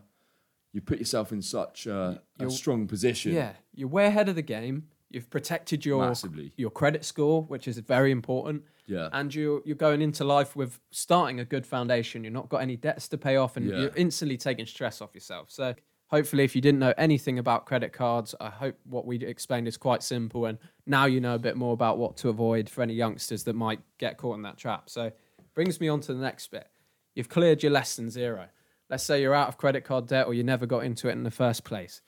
you 0.72 0.80
put 0.80 0.98
yourself 1.00 1.32
in 1.32 1.42
such 1.42 1.86
a, 1.86 2.22
a 2.38 2.48
strong 2.50 2.86
position. 2.86 3.32
Yeah, 3.32 3.54
you're 3.74 3.88
way 3.88 4.06
ahead 4.06 4.28
of 4.28 4.36
the 4.36 4.42
game. 4.42 4.86
You've 5.10 5.28
protected 5.28 5.84
your 5.84 6.06
Massively. 6.06 6.52
your 6.56 6.70
credit 6.70 7.04
score, 7.04 7.42
which 7.42 7.66
is 7.66 7.76
very 7.78 8.12
important. 8.12 8.62
Yeah. 8.86 9.08
And 9.12 9.34
you're 9.34 9.60
you're 9.64 9.74
going 9.76 10.00
into 10.00 10.22
life 10.22 10.54
with 10.54 10.78
starting 10.92 11.40
a 11.40 11.44
good 11.44 11.66
foundation. 11.66 12.22
You've 12.22 12.32
not 12.32 12.48
got 12.48 12.58
any 12.58 12.76
debts 12.76 13.08
to 13.08 13.18
pay 13.18 13.34
off, 13.36 13.56
and 13.56 13.66
Yeah. 13.66 13.80
you're 13.80 13.96
instantly 13.96 14.36
taking 14.36 14.66
stress 14.66 15.00
off 15.02 15.12
yourself. 15.12 15.50
So 15.50 15.74
hopefully, 16.10 16.44
if 16.44 16.54
you 16.54 16.60
didn't 16.60 16.80
know 16.80 16.94
anything 16.98 17.38
about 17.38 17.66
credit 17.66 17.92
cards, 17.92 18.34
I 18.40 18.50
hope 18.50 18.76
what 18.84 19.06
we 19.06 19.16
explained 19.24 19.68
is 19.68 19.76
quite 19.76 20.02
simple, 20.02 20.46
and 20.46 20.58
now 20.86 21.06
you 21.06 21.20
know 21.20 21.34
a 21.34 21.38
bit 21.38 21.56
more 21.56 21.72
about 21.72 21.98
what 21.98 22.16
to 22.18 22.28
avoid 22.28 22.68
for 22.68 22.82
any 22.82 22.94
youngsters 22.94 23.44
that 23.44 23.54
might 23.54 23.80
get 23.98 24.16
caught 24.18 24.36
in 24.36 24.42
that 24.42 24.58
trap. 24.58 24.90
So 24.90 25.12
brings 25.54 25.80
me 25.80 25.88
on 25.88 26.00
to 26.02 26.14
the 26.14 26.20
next 26.22 26.50
bit. 26.50 26.68
You've 27.14 27.28
cleared 27.28 27.62
your 27.62 27.72
lesson 27.72 28.10
zero. 28.10 28.46
Let's 28.88 29.04
say 29.04 29.20
you're 29.20 29.34
out 29.34 29.48
of 29.48 29.56
credit 29.56 29.84
card 29.84 30.06
debt, 30.08 30.26
or 30.26 30.34
you 30.34 30.42
never 30.42 30.66
got 30.66 30.84
into 30.84 31.08
it 31.08 31.12
in 31.12 31.22
the 31.22 31.30
first 31.30 31.64
place. 31.64 32.02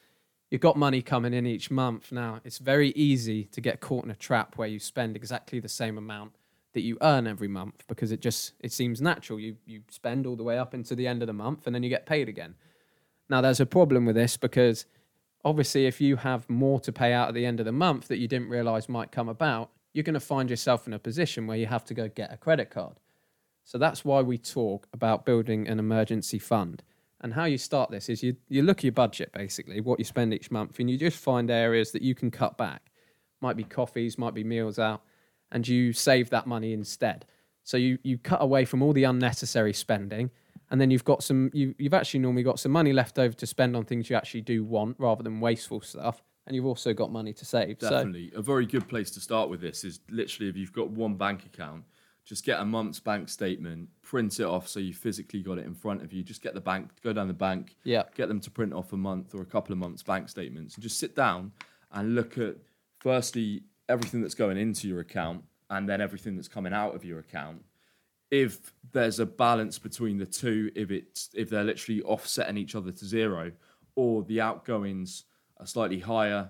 you've 0.52 0.61
got 0.61 0.76
money 0.76 1.00
coming 1.00 1.32
in 1.32 1.47
each 1.47 1.71
month. 1.71 2.12
Now, 2.12 2.40
it's 2.44 2.59
very 2.59 2.90
easy 2.90 3.44
to 3.44 3.61
get 3.62 3.80
caught 3.80 4.04
in 4.04 4.11
a 4.11 4.14
trap 4.14 4.59
where 4.59 4.68
you 4.68 4.78
spend 4.78 5.16
exactly 5.16 5.61
the 5.61 5.68
same 5.68 5.97
amount 5.97 6.32
that 6.75 6.82
you 6.82 6.99
earn 7.00 7.26
every 7.26 7.49
month 7.49 7.85
because 7.88 8.12
it 8.12 8.21
just 8.21 8.52
it 8.61 8.71
seems 8.71 9.00
natural. 9.00 9.40
You 9.40 9.56
you 9.64 9.80
spend 9.88 10.26
all 10.26 10.37
the 10.37 10.42
way 10.42 10.59
up 10.59 10.75
into 10.75 10.94
the 10.94 11.06
end 11.06 11.23
of 11.23 11.26
the 11.26 11.32
month 11.32 11.66
and 11.66 11.75
then 11.75 11.82
you 11.82 11.88
get 11.88 12.04
paid 12.04 12.28
again. 12.28 12.54
Now, 13.32 13.40
there's 13.40 13.60
a 13.60 13.66
problem 13.66 14.04
with 14.04 14.14
this 14.14 14.36
because 14.36 14.84
obviously 15.42 15.86
if 15.86 16.02
you 16.02 16.16
have 16.16 16.50
more 16.50 16.78
to 16.80 16.92
pay 16.92 17.14
out 17.14 17.28
at 17.28 17.34
the 17.34 17.46
end 17.46 17.60
of 17.60 17.64
the 17.64 17.72
month 17.72 18.08
that 18.08 18.18
you 18.18 18.28
didn't 18.28 18.50
realize 18.50 18.90
might 18.90 19.10
come 19.10 19.30
about, 19.30 19.70
you're 19.94 20.02
going 20.02 20.12
to 20.12 20.20
find 20.20 20.50
yourself 20.50 20.86
in 20.86 20.92
a 20.92 20.98
position 20.98 21.46
where 21.46 21.56
you 21.56 21.64
have 21.64 21.82
to 21.86 21.94
go 21.94 22.08
get 22.08 22.30
a 22.30 22.36
credit 22.36 22.68
card. 22.68 23.00
So 23.64 23.78
that's 23.78 24.04
why 24.04 24.20
we 24.20 24.36
talk 24.36 24.86
about 24.92 25.24
building 25.24 25.66
an 25.66 25.78
emergency 25.78 26.38
fund. 26.38 26.82
And 27.22 27.32
how 27.32 27.46
you 27.46 27.56
start 27.56 27.90
this 27.90 28.10
is 28.10 28.22
you, 28.22 28.36
you 28.50 28.60
look 28.64 28.80
at 28.80 28.84
your 28.84 28.92
budget, 28.92 29.32
basically, 29.32 29.80
what 29.80 29.98
you 29.98 30.04
spend 30.04 30.34
each 30.34 30.50
month, 30.50 30.78
and 30.78 30.90
you 30.90 30.98
just 30.98 31.16
find 31.16 31.50
areas 31.50 31.90
that 31.92 32.02
you 32.02 32.14
can 32.14 32.30
cut 32.30 32.58
back. 32.58 32.90
Might 33.40 33.56
be 33.56 33.64
coffees, 33.64 34.18
might 34.18 34.34
be 34.34 34.44
meals 34.44 34.78
out, 34.78 35.04
and 35.50 35.66
you 35.66 35.94
save 35.94 36.28
that 36.30 36.46
money 36.46 36.74
instead. 36.74 37.24
So 37.64 37.78
you, 37.78 37.98
you 38.02 38.18
cut 38.18 38.42
away 38.42 38.66
from 38.66 38.82
all 38.82 38.92
the 38.92 39.04
unnecessary 39.04 39.72
spending, 39.72 40.30
and 40.72 40.80
then 40.80 40.90
you've 40.90 41.04
got 41.04 41.22
some, 41.22 41.50
you, 41.52 41.74
you've 41.78 41.92
actually 41.92 42.20
normally 42.20 42.42
got 42.42 42.58
some 42.58 42.72
money 42.72 42.94
left 42.94 43.18
over 43.18 43.34
to 43.34 43.46
spend 43.46 43.76
on 43.76 43.84
things 43.84 44.08
you 44.08 44.16
actually 44.16 44.40
do 44.40 44.64
want 44.64 44.96
rather 44.98 45.22
than 45.22 45.38
wasteful 45.38 45.82
stuff. 45.82 46.22
And 46.46 46.56
you've 46.56 46.64
also 46.64 46.94
got 46.94 47.12
money 47.12 47.34
to 47.34 47.44
save. 47.44 47.76
So 47.78 47.90
Definitely. 47.90 48.32
a 48.34 48.40
very 48.40 48.64
good 48.64 48.88
place 48.88 49.10
to 49.12 49.20
start 49.20 49.50
with 49.50 49.60
this 49.60 49.84
is 49.84 50.00
literally 50.08 50.48
if 50.48 50.56
you've 50.56 50.72
got 50.72 50.88
one 50.88 51.14
bank 51.14 51.44
account, 51.44 51.84
just 52.24 52.46
get 52.46 52.58
a 52.58 52.64
month's 52.64 52.98
bank 53.00 53.28
statement, 53.28 53.90
print 54.00 54.40
it 54.40 54.44
off 54.46 54.66
so 54.66 54.80
you 54.80 54.94
physically 54.94 55.42
got 55.42 55.58
it 55.58 55.66
in 55.66 55.74
front 55.74 56.02
of 56.02 56.10
you. 56.10 56.22
Just 56.22 56.40
get 56.40 56.54
the 56.54 56.60
bank, 56.60 56.88
go 57.04 57.12
down 57.12 57.28
the 57.28 57.34
bank, 57.34 57.76
Yeah. 57.84 58.04
get 58.14 58.28
them 58.28 58.40
to 58.40 58.50
print 58.50 58.72
off 58.72 58.94
a 58.94 58.96
month 58.96 59.34
or 59.34 59.42
a 59.42 59.46
couple 59.46 59.74
of 59.74 59.78
months 59.78 60.02
bank 60.02 60.30
statements 60.30 60.74
and 60.76 60.82
just 60.82 60.98
sit 60.98 61.14
down 61.14 61.52
and 61.92 62.14
look 62.14 62.38
at 62.38 62.56
firstly 62.98 63.64
everything 63.90 64.22
that's 64.22 64.34
going 64.34 64.56
into 64.56 64.88
your 64.88 65.00
account 65.00 65.44
and 65.68 65.86
then 65.86 66.00
everything 66.00 66.34
that's 66.34 66.48
coming 66.48 66.72
out 66.72 66.94
of 66.94 67.04
your 67.04 67.18
account. 67.18 67.62
If 68.32 68.72
there's 68.92 69.20
a 69.20 69.26
balance 69.26 69.78
between 69.78 70.16
the 70.16 70.26
two, 70.26 70.70
if 70.74 70.90
it's 70.90 71.28
if 71.34 71.50
they're 71.50 71.64
literally 71.64 72.00
offsetting 72.02 72.56
each 72.56 72.74
other 72.74 72.90
to 72.90 73.04
zero, 73.04 73.52
or 73.94 74.22
the 74.24 74.40
outgoings 74.40 75.24
are 75.60 75.66
slightly 75.66 76.00
higher 76.00 76.48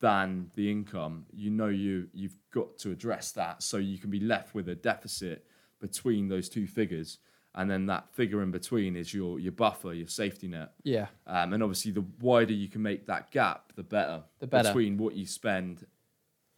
than 0.00 0.50
the 0.54 0.70
income, 0.70 1.26
you 1.30 1.50
know 1.50 1.68
you 1.68 2.08
you've 2.14 2.36
got 2.50 2.78
to 2.78 2.90
address 2.90 3.32
that 3.32 3.62
so 3.62 3.76
you 3.76 3.98
can 3.98 4.10
be 4.10 4.20
left 4.20 4.54
with 4.54 4.68
a 4.70 4.74
deficit 4.74 5.44
between 5.80 6.28
those 6.28 6.48
two 6.48 6.66
figures, 6.66 7.18
and 7.54 7.70
then 7.70 7.84
that 7.86 8.08
figure 8.14 8.42
in 8.42 8.50
between 8.50 8.96
is 8.96 9.12
your 9.12 9.38
your 9.38 9.52
buffer, 9.52 9.92
your 9.92 10.06
safety 10.08 10.48
net. 10.48 10.72
yeah, 10.82 11.08
Um, 11.26 11.52
and 11.52 11.62
obviously, 11.62 11.92
the 11.92 12.06
wider 12.20 12.54
you 12.54 12.68
can 12.68 12.80
make 12.80 13.06
that 13.06 13.30
gap, 13.30 13.72
the 13.76 13.82
better. 13.82 14.22
The 14.38 14.46
better. 14.46 14.70
between 14.70 14.96
what 14.96 15.14
you 15.14 15.26
spend 15.26 15.86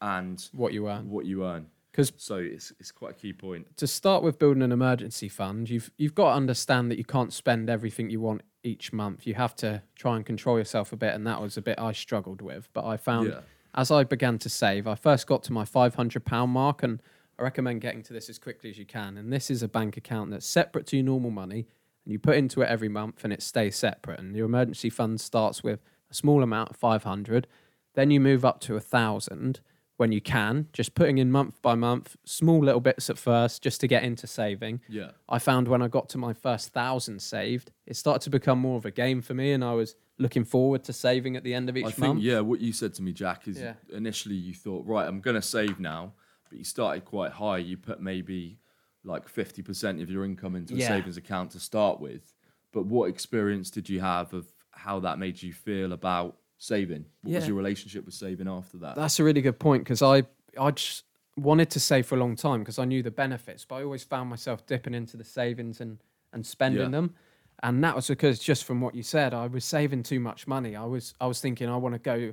and 0.00 0.48
what 0.52 0.72
you 0.72 0.88
earn. 0.88 1.10
what 1.10 1.26
you 1.26 1.44
earn. 1.44 1.66
Because 1.92 2.12
So 2.16 2.36
it's 2.36 2.72
it's 2.78 2.92
quite 2.92 3.12
a 3.12 3.14
key 3.14 3.32
point. 3.32 3.76
to 3.76 3.86
start 3.86 4.22
with 4.22 4.38
building 4.38 4.62
an 4.62 4.72
emergency 4.72 5.28
fund, 5.28 5.68
you've 5.68 5.90
you've 5.98 6.14
got 6.14 6.30
to 6.30 6.36
understand 6.36 6.90
that 6.90 6.98
you 6.98 7.04
can't 7.04 7.32
spend 7.32 7.68
everything 7.68 8.10
you 8.10 8.20
want 8.20 8.42
each 8.62 8.92
month. 8.92 9.26
You 9.26 9.34
have 9.34 9.54
to 9.56 9.82
try 9.96 10.16
and 10.16 10.24
control 10.24 10.58
yourself 10.58 10.92
a 10.92 10.96
bit, 10.96 11.14
and 11.14 11.26
that 11.26 11.40
was 11.40 11.56
a 11.56 11.62
bit 11.62 11.78
I 11.78 11.92
struggled 11.92 12.42
with. 12.42 12.68
But 12.72 12.84
I 12.84 12.96
found 12.96 13.28
Yeah. 13.30 13.40
as 13.74 13.90
I 13.90 14.04
began 14.04 14.38
to 14.38 14.48
save, 14.48 14.86
I 14.86 14.94
first 14.94 15.26
got 15.26 15.42
to 15.44 15.52
my 15.52 15.64
five 15.64 15.94
hundred 15.96 16.24
pound 16.24 16.52
mark, 16.52 16.82
and 16.82 17.02
I 17.38 17.42
recommend 17.42 17.80
getting 17.80 18.02
to 18.04 18.12
this 18.12 18.28
as 18.28 18.38
quickly 18.38 18.70
as 18.70 18.78
you 18.78 18.86
can. 18.86 19.16
And 19.16 19.32
this 19.32 19.50
is 19.50 19.62
a 19.62 19.68
bank 19.68 19.96
account 19.96 20.30
that's 20.30 20.46
separate 20.46 20.86
to 20.88 20.96
your 20.96 21.04
normal 21.06 21.30
money, 21.30 21.66
and 22.04 22.12
you 22.12 22.18
put 22.18 22.36
into 22.36 22.62
it 22.62 22.68
every 22.68 22.88
month, 22.88 23.24
and 23.24 23.32
it 23.32 23.42
stays 23.42 23.76
separate. 23.76 24.20
And 24.20 24.36
your 24.36 24.46
emergency 24.46 24.90
fund 24.90 25.20
starts 25.20 25.62
with 25.64 25.80
a 26.10 26.14
small 26.14 26.42
amount 26.42 26.70
of 26.70 26.76
five 26.76 27.02
hundred, 27.04 27.48
then 27.94 28.10
you 28.12 28.20
move 28.20 28.44
up 28.44 28.60
to 28.60 28.76
a 28.76 28.80
thousand 28.80 29.60
when 30.00 30.12
you 30.12 30.20
can, 30.22 30.66
just 30.72 30.94
putting 30.94 31.18
in 31.18 31.30
month 31.30 31.60
by 31.60 31.74
month, 31.74 32.16
small 32.24 32.60
little 32.64 32.80
bits 32.80 33.10
at 33.10 33.18
first, 33.18 33.62
just 33.62 33.82
to 33.82 33.86
get 33.86 34.02
into 34.02 34.26
saving. 34.26 34.80
Yeah. 34.88 35.10
I 35.28 35.38
found 35.38 35.68
when 35.68 35.82
I 35.82 35.88
got 35.88 36.08
to 36.10 36.18
my 36.18 36.32
first 36.32 36.72
thousand 36.72 37.20
saved, 37.20 37.70
it 37.86 37.96
started 37.96 38.22
to 38.22 38.30
become 38.30 38.58
more 38.58 38.78
of 38.78 38.86
a 38.86 38.90
game 38.90 39.20
for 39.20 39.34
me, 39.34 39.52
and 39.52 39.62
I 39.62 39.74
was 39.74 39.96
looking 40.16 40.42
forward 40.44 40.84
to 40.84 40.94
saving 40.94 41.36
at 41.36 41.44
the 41.44 41.52
end 41.52 41.68
of 41.68 41.76
each 41.76 41.84
I 41.84 41.90
think 41.90 41.98
month. 42.14 42.22
yeah, 42.22 42.40
what 42.40 42.60
you 42.60 42.72
said 42.72 42.94
to 42.94 43.02
me, 43.02 43.12
Jack, 43.12 43.46
is 43.46 43.60
Yeah. 43.60 43.74
initially 43.92 44.36
you 44.36 44.54
thought, 44.54 44.86
right, 44.86 45.06
I'm 45.06 45.20
gonna 45.20 45.42
save 45.42 45.78
now, 45.78 46.14
but 46.48 46.56
you 46.56 46.64
started 46.64 47.04
quite 47.04 47.32
high. 47.32 47.58
You 47.58 47.76
put 47.76 48.00
maybe 48.00 48.58
like 49.04 49.28
fifty 49.28 49.60
percent 49.60 50.00
of 50.00 50.10
your 50.10 50.24
income 50.24 50.56
into 50.56 50.72
a 50.74 50.78
Yeah. 50.78 50.88
savings 50.88 51.18
account 51.18 51.50
to 51.50 51.60
start 51.60 52.00
with. 52.00 52.32
But 52.72 52.86
what 52.86 53.10
experience 53.10 53.70
did 53.70 53.90
you 53.90 54.00
have 54.00 54.32
of 54.32 54.46
how 54.70 54.98
that 55.00 55.18
made 55.18 55.42
you 55.42 55.52
feel 55.52 55.92
about 55.92 56.38
saving? 56.60 57.06
What 57.22 57.34
was 57.34 57.48
your 57.48 57.56
relationship 57.56 58.04
with 58.04 58.14
saving 58.14 58.46
after 58.46 58.76
that? 58.78 58.94
That's 58.94 59.18
a 59.18 59.24
really 59.24 59.40
good 59.40 59.58
point 59.58 59.82
because 59.82 60.02
I 60.02 60.22
I 60.58 60.70
just 60.70 61.04
wanted 61.36 61.70
to 61.70 61.80
save 61.80 62.06
for 62.06 62.14
a 62.16 62.18
long 62.18 62.36
time 62.36 62.60
because 62.60 62.78
I 62.78 62.84
knew 62.84 63.02
the 63.02 63.10
benefits, 63.10 63.64
but 63.64 63.76
I 63.76 63.82
always 63.82 64.04
found 64.04 64.28
myself 64.30 64.66
dipping 64.66 64.94
into 64.94 65.16
the 65.16 65.24
savings 65.24 65.80
and 65.80 65.98
and 66.32 66.46
spending 66.46 66.82
Yeah. 66.82 66.88
them, 66.90 67.14
and 67.62 67.82
that 67.82 67.96
was 67.96 68.06
because 68.06 68.38
just 68.38 68.64
from 68.64 68.80
what 68.80 68.94
you 68.94 69.02
said, 69.02 69.34
I 69.34 69.46
was 69.48 69.64
saving 69.64 70.02
too 70.04 70.20
much 70.20 70.46
money. 70.46 70.76
I 70.76 70.84
was 70.84 71.14
I 71.20 71.26
was 71.26 71.40
thinking 71.40 71.68
I 71.68 71.76
want 71.76 71.94
to 71.94 71.98
go 71.98 72.32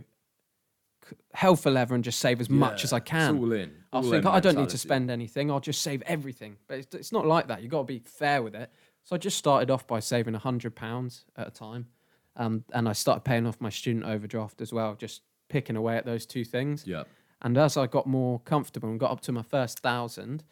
hell 1.33 1.55
for 1.55 1.71
leather 1.71 1.95
and 1.95 2.03
just 2.03 2.19
save 2.19 2.41
as 2.41 2.49
much 2.49 2.83
as 2.83 2.91
I 2.91 2.99
can. 2.99 3.35
It's 3.35 3.41
all 3.43 3.51
in. 3.53 3.71
I 3.93 3.95
all 3.97 4.01
thinking, 4.03 4.19
in 4.29 4.35
I 4.35 4.39
don't 4.41 4.57
need 4.57 4.69
to 4.69 4.77
spend 4.77 5.09
anything. 5.09 5.49
I'll 5.49 5.61
just 5.61 5.81
save 5.81 6.01
everything. 6.01 6.57
But 6.67 6.79
it's, 6.79 6.95
it's 6.95 7.11
not 7.13 7.25
like 7.25 7.47
that. 7.47 7.61
You've 7.61 7.71
got 7.71 7.79
to 7.79 7.85
be 7.85 7.99
fair 7.99 8.43
with 8.43 8.55
it. 8.55 8.69
So 9.03 9.15
I 9.15 9.19
just 9.19 9.37
started 9.37 9.71
off 9.71 9.87
by 9.87 10.01
saving 10.01 10.33
£100 10.33 11.23
at 11.37 11.47
a 11.47 11.51
time. 11.51 11.87
Um, 12.37 12.63
and 12.73 12.87
I 12.87 12.93
started 12.93 13.21
paying 13.25 13.45
off 13.45 13.59
my 13.59 13.69
student 13.69 14.05
overdraft 14.05 14.61
as 14.61 14.71
well, 14.71 14.95
just 14.95 15.21
picking 15.49 15.75
away 15.75 15.97
at 15.97 16.05
those 16.05 16.25
two 16.25 16.45
things. 16.45 16.85
Yeah. 16.87 17.03
And 17.41 17.57
as 17.57 17.77
I 17.77 17.87
got 17.87 18.07
more 18.07 18.39
comfortable 18.41 18.89
and 18.89 18.99
got 18.99 19.11
up 19.11 19.21
to 19.21 19.31
my 19.31 19.41
first 19.41 19.79
thousand, 19.79 20.43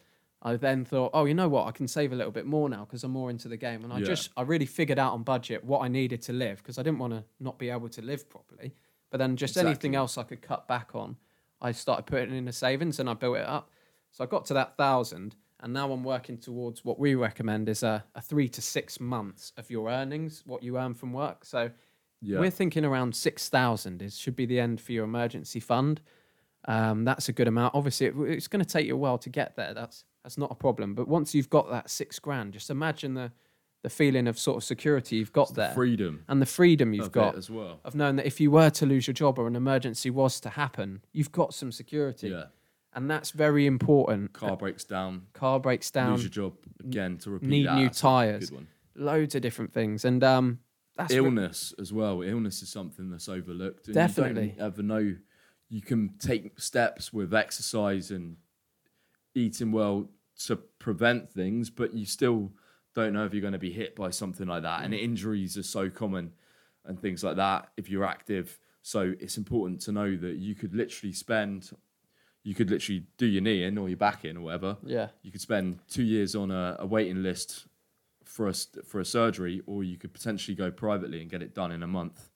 I 0.42 0.56
then 0.56 0.84
thought, 0.84 1.10
oh, 1.14 1.24
you 1.24 1.34
know 1.34 1.48
what? 1.48 1.66
I 1.66 1.70
can 1.72 1.88
save 1.88 2.12
a 2.12 2.16
little 2.16 2.30
bit 2.32 2.46
more 2.46 2.68
now 2.68 2.84
because 2.84 3.02
I'm 3.04 3.10
more 3.12 3.30
into 3.30 3.48
the 3.48 3.56
game. 3.56 3.82
And 3.84 3.92
I 3.92 3.98
Yeah. 3.98 4.04
just, 4.04 4.30
I 4.36 4.42
really 4.42 4.66
figured 4.66 4.98
out 4.98 5.12
on 5.12 5.22
budget 5.22 5.64
what 5.64 5.80
I 5.80 5.88
needed 5.88 6.22
to 6.22 6.32
live 6.32 6.58
because 6.58 6.78
I 6.78 6.82
didn't 6.82 6.98
want 6.98 7.12
to 7.14 7.24
not 7.40 7.58
be 7.58 7.70
able 7.70 7.88
to 7.88 8.02
live 8.02 8.28
properly. 8.28 8.74
But 9.10 9.18
then 9.18 9.36
just 9.36 9.56
anything 9.56 9.94
else 9.94 10.18
I 10.18 10.24
could 10.24 10.42
cut 10.42 10.68
back 10.68 10.94
on, 10.94 11.16
I 11.60 11.72
started 11.72 12.06
putting 12.06 12.34
in 12.36 12.44
the 12.44 12.52
savings 12.52 13.00
and 13.00 13.08
I 13.08 13.14
built 13.14 13.36
it 13.38 13.46
up. 13.46 13.70
So 14.10 14.24
I 14.24 14.26
got 14.26 14.44
to 14.46 14.54
that 14.54 14.76
thousand. 14.76 15.36
And 15.66 15.72
now 15.74 15.90
I'm 15.90 16.04
working 16.04 16.38
towards 16.38 16.84
what 16.84 16.96
we 16.96 17.16
recommend 17.16 17.68
is 17.68 17.82
a, 17.82 18.04
a 18.14 18.22
three 18.22 18.48
to 18.50 18.62
six 18.62 19.00
months 19.00 19.52
of 19.56 19.68
your 19.68 19.90
earnings, 19.90 20.44
what 20.46 20.62
you 20.62 20.78
earn 20.78 20.94
from 20.94 21.12
work. 21.12 21.44
So 21.44 21.70
Yeah. 22.20 22.38
we're 22.38 22.52
thinking 22.52 22.84
around 22.84 23.16
6,000 23.16 24.00
is 24.00 24.16
should 24.16 24.36
be 24.36 24.46
the 24.46 24.60
end 24.60 24.80
for 24.80 24.92
your 24.92 25.02
emergency 25.02 25.58
fund. 25.58 26.00
Um, 26.66 27.04
that's 27.04 27.28
a 27.28 27.32
good 27.32 27.48
amount. 27.48 27.74
Obviously, 27.74 28.06
it, 28.06 28.14
it's 28.16 28.46
going 28.46 28.64
to 28.64 28.68
take 28.68 28.86
you 28.86 28.94
a 28.94 28.96
while 28.96 29.18
to 29.18 29.28
get 29.28 29.56
there. 29.56 29.74
That's 29.74 30.04
that's 30.22 30.38
not 30.38 30.52
a 30.52 30.54
problem. 30.54 30.94
But 30.94 31.08
once 31.08 31.34
you've 31.34 31.50
got 31.50 31.68
that 31.70 31.90
six 31.90 32.20
grand, 32.20 32.52
just 32.52 32.70
imagine 32.70 33.14
the 33.14 33.32
the 33.82 33.90
feeling 33.90 34.28
of 34.28 34.38
sort 34.38 34.58
of 34.58 34.62
security 34.62 35.16
you've 35.16 35.32
got 35.32 35.52
there 35.56 35.72
Freedom. 35.72 36.22
and 36.28 36.40
the 36.40 36.46
freedom 36.46 36.94
you've 36.94 37.10
got 37.10 37.34
as 37.36 37.50
well. 37.50 37.80
of 37.84 37.96
knowing 37.96 38.14
that 38.16 38.26
if 38.26 38.40
you 38.40 38.52
were 38.52 38.70
to 38.70 38.86
lose 38.86 39.08
your 39.08 39.14
job 39.14 39.36
or 39.36 39.48
an 39.48 39.56
emergency 39.56 40.10
was 40.10 40.38
to 40.40 40.48
happen, 40.50 41.02
you've 41.12 41.32
got 41.32 41.54
some 41.54 41.72
security. 41.72 42.28
Yeah. 42.28 42.44
And 42.96 43.10
that's 43.10 43.30
very 43.30 43.66
important. 43.66 44.32
Car 44.32 44.56
breaks 44.56 44.82
down. 44.84 45.26
Car 45.34 45.60
breaks 45.60 45.90
down, 45.90 46.12
Lose 46.14 46.22
your 46.24 46.30
job 46.30 46.54
again 46.80 47.18
to 47.18 47.30
repeat 47.30 47.48
need 47.48 47.66
that. 47.66 47.76
new 47.76 47.88
tyres. 47.90 48.50
Loads 48.94 49.34
of 49.34 49.42
different 49.42 49.72
things. 49.74 50.04
And 50.06 50.24
um, 50.24 50.60
that's 50.96 51.12
re- 51.12 51.18
illness 51.18 51.74
as 51.78 51.92
well. 51.92 52.22
Illness 52.22 52.62
is 52.62 52.70
something 52.70 53.10
that's 53.10 53.28
overlooked. 53.28 53.86
And 53.88 53.94
Definitely. 53.94 54.44
You 54.44 54.52
don't 54.52 54.66
ever 54.66 54.82
know. 54.82 55.14
You 55.68 55.82
can 55.82 56.14
take 56.18 56.58
steps 56.58 57.12
with 57.12 57.34
exercise 57.34 58.10
and 58.10 58.38
eating 59.34 59.72
well 59.72 60.08
to 60.46 60.56
prevent 60.56 61.30
things, 61.30 61.70
but 61.70 61.92
you 61.94 62.06
still 62.06 62.50
don't 62.94 63.12
know 63.12 63.26
if 63.26 63.34
you're 63.34 63.42
going 63.42 63.52
to 63.52 63.58
be 63.58 63.72
hit 63.72 63.94
by 63.94 64.10
something 64.10 64.46
like 64.46 64.62
that. 64.62 64.84
And 64.84 64.94
Mm. 64.94 65.02
injuries 65.02 65.58
are 65.58 65.62
so 65.62 65.90
common 65.90 66.32
and 66.86 66.98
things 67.00 67.22
like 67.22 67.36
that 67.36 67.70
if 67.76 67.90
you're 67.90 68.04
active. 68.04 68.58
So 68.82 69.14
it's 69.20 69.36
important 69.36 69.80
to 69.82 69.92
know 69.92 70.16
that 70.16 70.36
you 70.36 70.54
could 70.54 70.74
literally 70.74 71.12
spend, 71.12 71.70
you 72.46 72.54
could 72.54 72.70
literally 72.70 73.02
do 73.18 73.26
your 73.26 73.42
knee 73.42 73.64
in 73.64 73.76
or 73.76 73.88
your 73.88 73.96
back 73.96 74.24
in 74.24 74.36
or 74.36 74.42
whatever. 74.42 74.76
yeah. 74.84 75.08
You 75.22 75.32
could 75.32 75.40
spend 75.40 75.80
two 75.88 76.04
years 76.04 76.36
on 76.36 76.52
a, 76.52 76.76
a 76.78 76.86
waiting 76.86 77.20
list 77.20 77.66
for 78.24 78.46
a 78.46 78.54
for 78.84 79.00
a 79.00 79.04
surgery, 79.04 79.62
or 79.66 79.82
you 79.82 79.96
could 79.98 80.12
potentially 80.14 80.54
go 80.54 80.70
privately 80.70 81.20
and 81.20 81.28
get 81.28 81.42
it 81.42 81.54
done 81.54 81.72
in 81.72 81.82
a 81.82 81.88
month, 81.88 82.30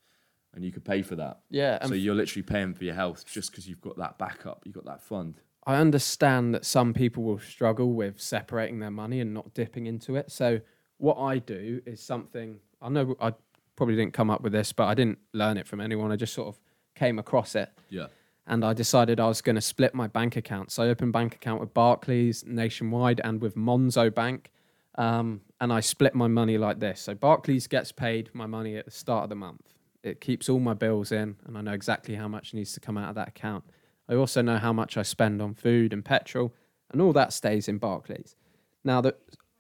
and 0.52 0.64
you 0.64 0.72
could 0.72 0.84
pay 0.84 1.02
for 1.02 1.14
that. 1.14 1.42
Yeah. 1.48 1.86
So 1.86 1.94
you're 1.94 2.16
literally 2.16 2.42
paying 2.42 2.74
for 2.74 2.82
your 2.82 2.94
health 2.94 3.24
just 3.24 3.52
because 3.52 3.68
you've 3.68 3.80
got 3.80 3.96
that 3.98 4.18
backup, 4.18 4.62
you've 4.64 4.74
got 4.74 4.84
that 4.86 5.00
fund. 5.00 5.40
I 5.64 5.76
understand 5.76 6.54
that 6.54 6.64
some 6.64 6.92
people 6.92 7.22
will 7.22 7.38
struggle 7.38 7.92
with 7.92 8.20
separating 8.20 8.80
their 8.80 8.90
money 8.90 9.20
and 9.20 9.32
not 9.32 9.54
dipping 9.54 9.86
into 9.86 10.16
it. 10.16 10.32
So 10.32 10.60
what 10.96 11.18
I 11.18 11.38
do 11.38 11.82
is 11.86 12.02
something 12.02 12.58
I 12.82 12.88
know 12.88 13.14
I 13.20 13.34
probably 13.76 13.94
didn't 13.94 14.14
come 14.14 14.28
up 14.28 14.40
with 14.40 14.52
this, 14.52 14.72
but 14.72 14.86
I 14.86 14.94
didn't 14.94 15.18
learn 15.32 15.56
it 15.56 15.68
from 15.68 15.80
anyone. 15.80 16.10
I 16.10 16.16
just 16.16 16.34
sort 16.34 16.48
of 16.48 16.58
came 16.96 17.18
across 17.18 17.54
it 17.54 17.70
Yeah, 17.88 18.06
and 18.46 18.64
I 18.64 18.72
decided 18.72 19.20
I 19.20 19.28
was 19.28 19.42
going 19.42 19.56
to 19.56 19.62
split 19.62 19.94
my 19.94 20.06
bank 20.06 20.36
accounts. 20.36 20.74
So 20.74 20.82
I 20.82 20.88
opened 20.88 21.12
bank 21.12 21.34
account 21.34 21.60
with 21.60 21.72
Barclays 21.72 22.44
nationwide 22.46 23.20
and 23.22 23.40
with 23.40 23.54
Monzo 23.54 24.12
Bank. 24.12 24.50
Um, 24.96 25.42
and 25.60 25.72
I 25.72 25.80
split 25.80 26.14
my 26.14 26.26
money 26.26 26.58
like 26.58 26.80
this. 26.80 27.00
So 27.00 27.14
Barclays 27.14 27.66
gets 27.68 27.92
paid 27.92 28.30
my 28.32 28.46
money 28.46 28.76
at 28.76 28.86
the 28.86 28.90
start 28.90 29.24
of 29.24 29.28
the 29.28 29.36
month. 29.36 29.74
it 30.02 30.20
keeps 30.20 30.48
all 30.48 30.60
my 30.60 30.74
bills 30.74 31.12
in, 31.12 31.36
and 31.46 31.56
I 31.58 31.60
know 31.60 31.72
exactly 31.72 32.14
how 32.14 32.28
much 32.28 32.54
needs 32.54 32.72
to 32.74 32.80
come 32.80 32.96
out 32.96 33.10
of 33.10 33.14
that 33.16 33.28
account. 33.28 33.64
I 34.08 34.14
also 34.14 34.42
know 34.42 34.58
how 34.58 34.72
much 34.72 34.96
I 34.96 35.02
spend 35.02 35.40
on 35.42 35.54
food 35.54 35.92
and 35.92 36.04
petrol, 36.04 36.54
and 36.90 37.00
all 37.00 37.12
that 37.12 37.32
stays 37.32 37.68
in 37.68 37.78
Barclays. 37.78 38.34
Now, 38.82 39.02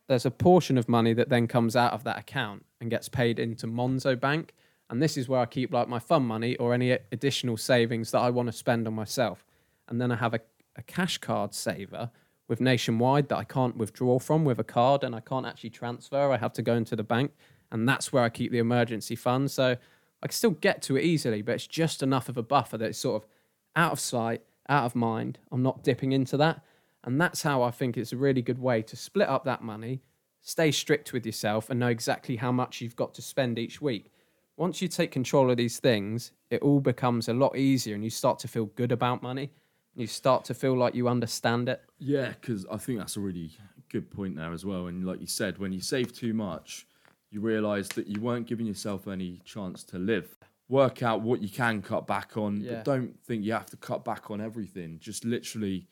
there's 0.08 0.26
a 0.26 0.30
portion 0.30 0.78
of 0.78 0.88
money 0.88 1.12
that 1.12 1.28
then 1.28 1.46
comes 1.46 1.76
out 1.76 1.92
of 1.92 2.04
that 2.04 2.18
account 2.18 2.64
and 2.80 2.90
gets 2.90 3.08
paid 3.08 3.38
into 3.38 3.66
Monzo 3.66 4.18
Bank, 4.18 4.54
and 4.90 5.00
this 5.00 5.16
is 5.16 5.28
where 5.28 5.40
I 5.40 5.46
keep 5.46 5.72
like 5.72 5.88
my 5.88 6.00
fun 6.00 6.24
money 6.24 6.56
or 6.56 6.74
any 6.74 6.90
additional 6.90 7.56
savings 7.56 8.10
that 8.10 8.18
I 8.18 8.30
want 8.30 8.48
to 8.48 8.52
spend 8.52 8.88
on 8.88 8.94
myself. 8.94 9.46
And 9.88 10.00
then 10.00 10.10
I 10.10 10.16
have 10.16 10.34
a, 10.34 10.40
a 10.76 10.82
cash 10.82 11.18
card 11.18 11.54
saver 11.54 12.10
with 12.48 12.60
Nationwide 12.60 13.28
that 13.28 13.38
I 13.38 13.44
can't 13.44 13.76
withdraw 13.76 14.18
from 14.18 14.44
with 14.44 14.58
a 14.58 14.64
card 14.64 15.04
and 15.04 15.14
I 15.14 15.20
can't 15.20 15.46
actually 15.46 15.70
transfer. 15.70 16.32
I 16.32 16.36
have 16.36 16.52
to 16.54 16.62
go 16.62 16.74
into 16.74 16.96
the 16.96 17.04
bank, 17.04 17.30
and 17.70 17.88
that's 17.88 18.12
where 18.12 18.24
I 18.24 18.28
keep 18.28 18.50
the 18.50 18.58
emergency 18.58 19.14
fund. 19.14 19.52
So 19.52 19.76
I 20.22 20.26
can 20.26 20.32
still 20.32 20.50
get 20.50 20.82
to 20.82 20.96
it 20.96 21.04
easily, 21.04 21.40
but 21.40 21.54
it's 21.54 21.68
just 21.68 22.02
enough 22.02 22.28
of 22.28 22.36
a 22.36 22.42
buffer 22.42 22.76
that 22.76 22.86
it's 22.86 22.98
sort 22.98 23.22
of 23.22 23.28
out 23.76 23.92
of 23.92 24.00
sight, 24.00 24.42
out 24.68 24.86
of 24.86 24.96
mind. 24.96 25.38
I'm 25.52 25.62
not 25.62 25.84
dipping 25.84 26.10
into 26.10 26.36
that. 26.38 26.64
And 27.04 27.20
that's 27.20 27.42
how 27.42 27.62
I 27.62 27.70
think 27.70 27.96
it's 27.96 28.12
a 28.12 28.16
really 28.16 28.42
good 28.42 28.58
way 28.58 28.82
to 28.82 28.96
split 28.96 29.28
up 29.28 29.44
that 29.44 29.62
money, 29.62 30.02
stay 30.40 30.72
strict 30.72 31.12
with 31.12 31.24
yourself, 31.24 31.70
and 31.70 31.78
know 31.78 31.86
exactly 31.86 32.36
how 32.36 32.50
much 32.50 32.80
you've 32.80 32.96
got 32.96 33.14
to 33.14 33.22
spend 33.22 33.56
each 33.56 33.80
week. 33.80 34.10
Once 34.60 34.82
you 34.82 34.88
take 34.88 35.10
control 35.10 35.50
of 35.50 35.56
these 35.56 35.80
things, 35.80 36.32
it 36.50 36.60
all 36.60 36.80
becomes 36.80 37.30
a 37.30 37.32
lot 37.32 37.56
easier 37.56 37.94
and 37.94 38.04
you 38.04 38.10
start 38.10 38.38
to 38.38 38.46
feel 38.46 38.66
good 38.66 38.92
about 38.92 39.22
money. 39.22 39.50
You 39.96 40.06
start 40.06 40.44
to 40.44 40.54
feel 40.54 40.76
like 40.76 40.94
you 40.94 41.08
understand 41.08 41.70
it. 41.70 41.80
Yeah, 41.98 42.34
because 42.38 42.66
I 42.70 42.76
think 42.76 42.98
that's 42.98 43.16
a 43.16 43.20
really 43.20 43.52
good 43.88 44.10
point 44.10 44.36
there 44.36 44.52
as 44.52 44.66
well. 44.66 44.88
And 44.88 45.06
like 45.06 45.18
you 45.18 45.26
said, 45.26 45.56
when 45.56 45.72
you 45.72 45.80
save 45.80 46.12
too 46.12 46.34
much, 46.34 46.86
you 47.30 47.40
realise 47.40 47.88
that 47.88 48.06
you 48.06 48.20
weren't 48.20 48.46
giving 48.46 48.66
yourself 48.66 49.08
any 49.08 49.40
chance 49.46 49.82
to 49.84 49.98
live. 49.98 50.36
Work 50.68 51.02
out 51.02 51.22
what 51.22 51.40
you 51.40 51.48
can 51.48 51.80
cut 51.80 52.06
back 52.06 52.36
on, 52.36 52.60
Yeah. 52.60 52.74
but 52.74 52.84
don't 52.84 53.18
think 53.24 53.42
you 53.42 53.54
have 53.54 53.70
to 53.70 53.78
cut 53.78 54.04
back 54.04 54.30
on 54.30 54.42
everything. 54.42 54.98
Just 55.00 55.24
literally 55.24 55.88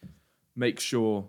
make 0.54 0.78
sure 0.78 1.26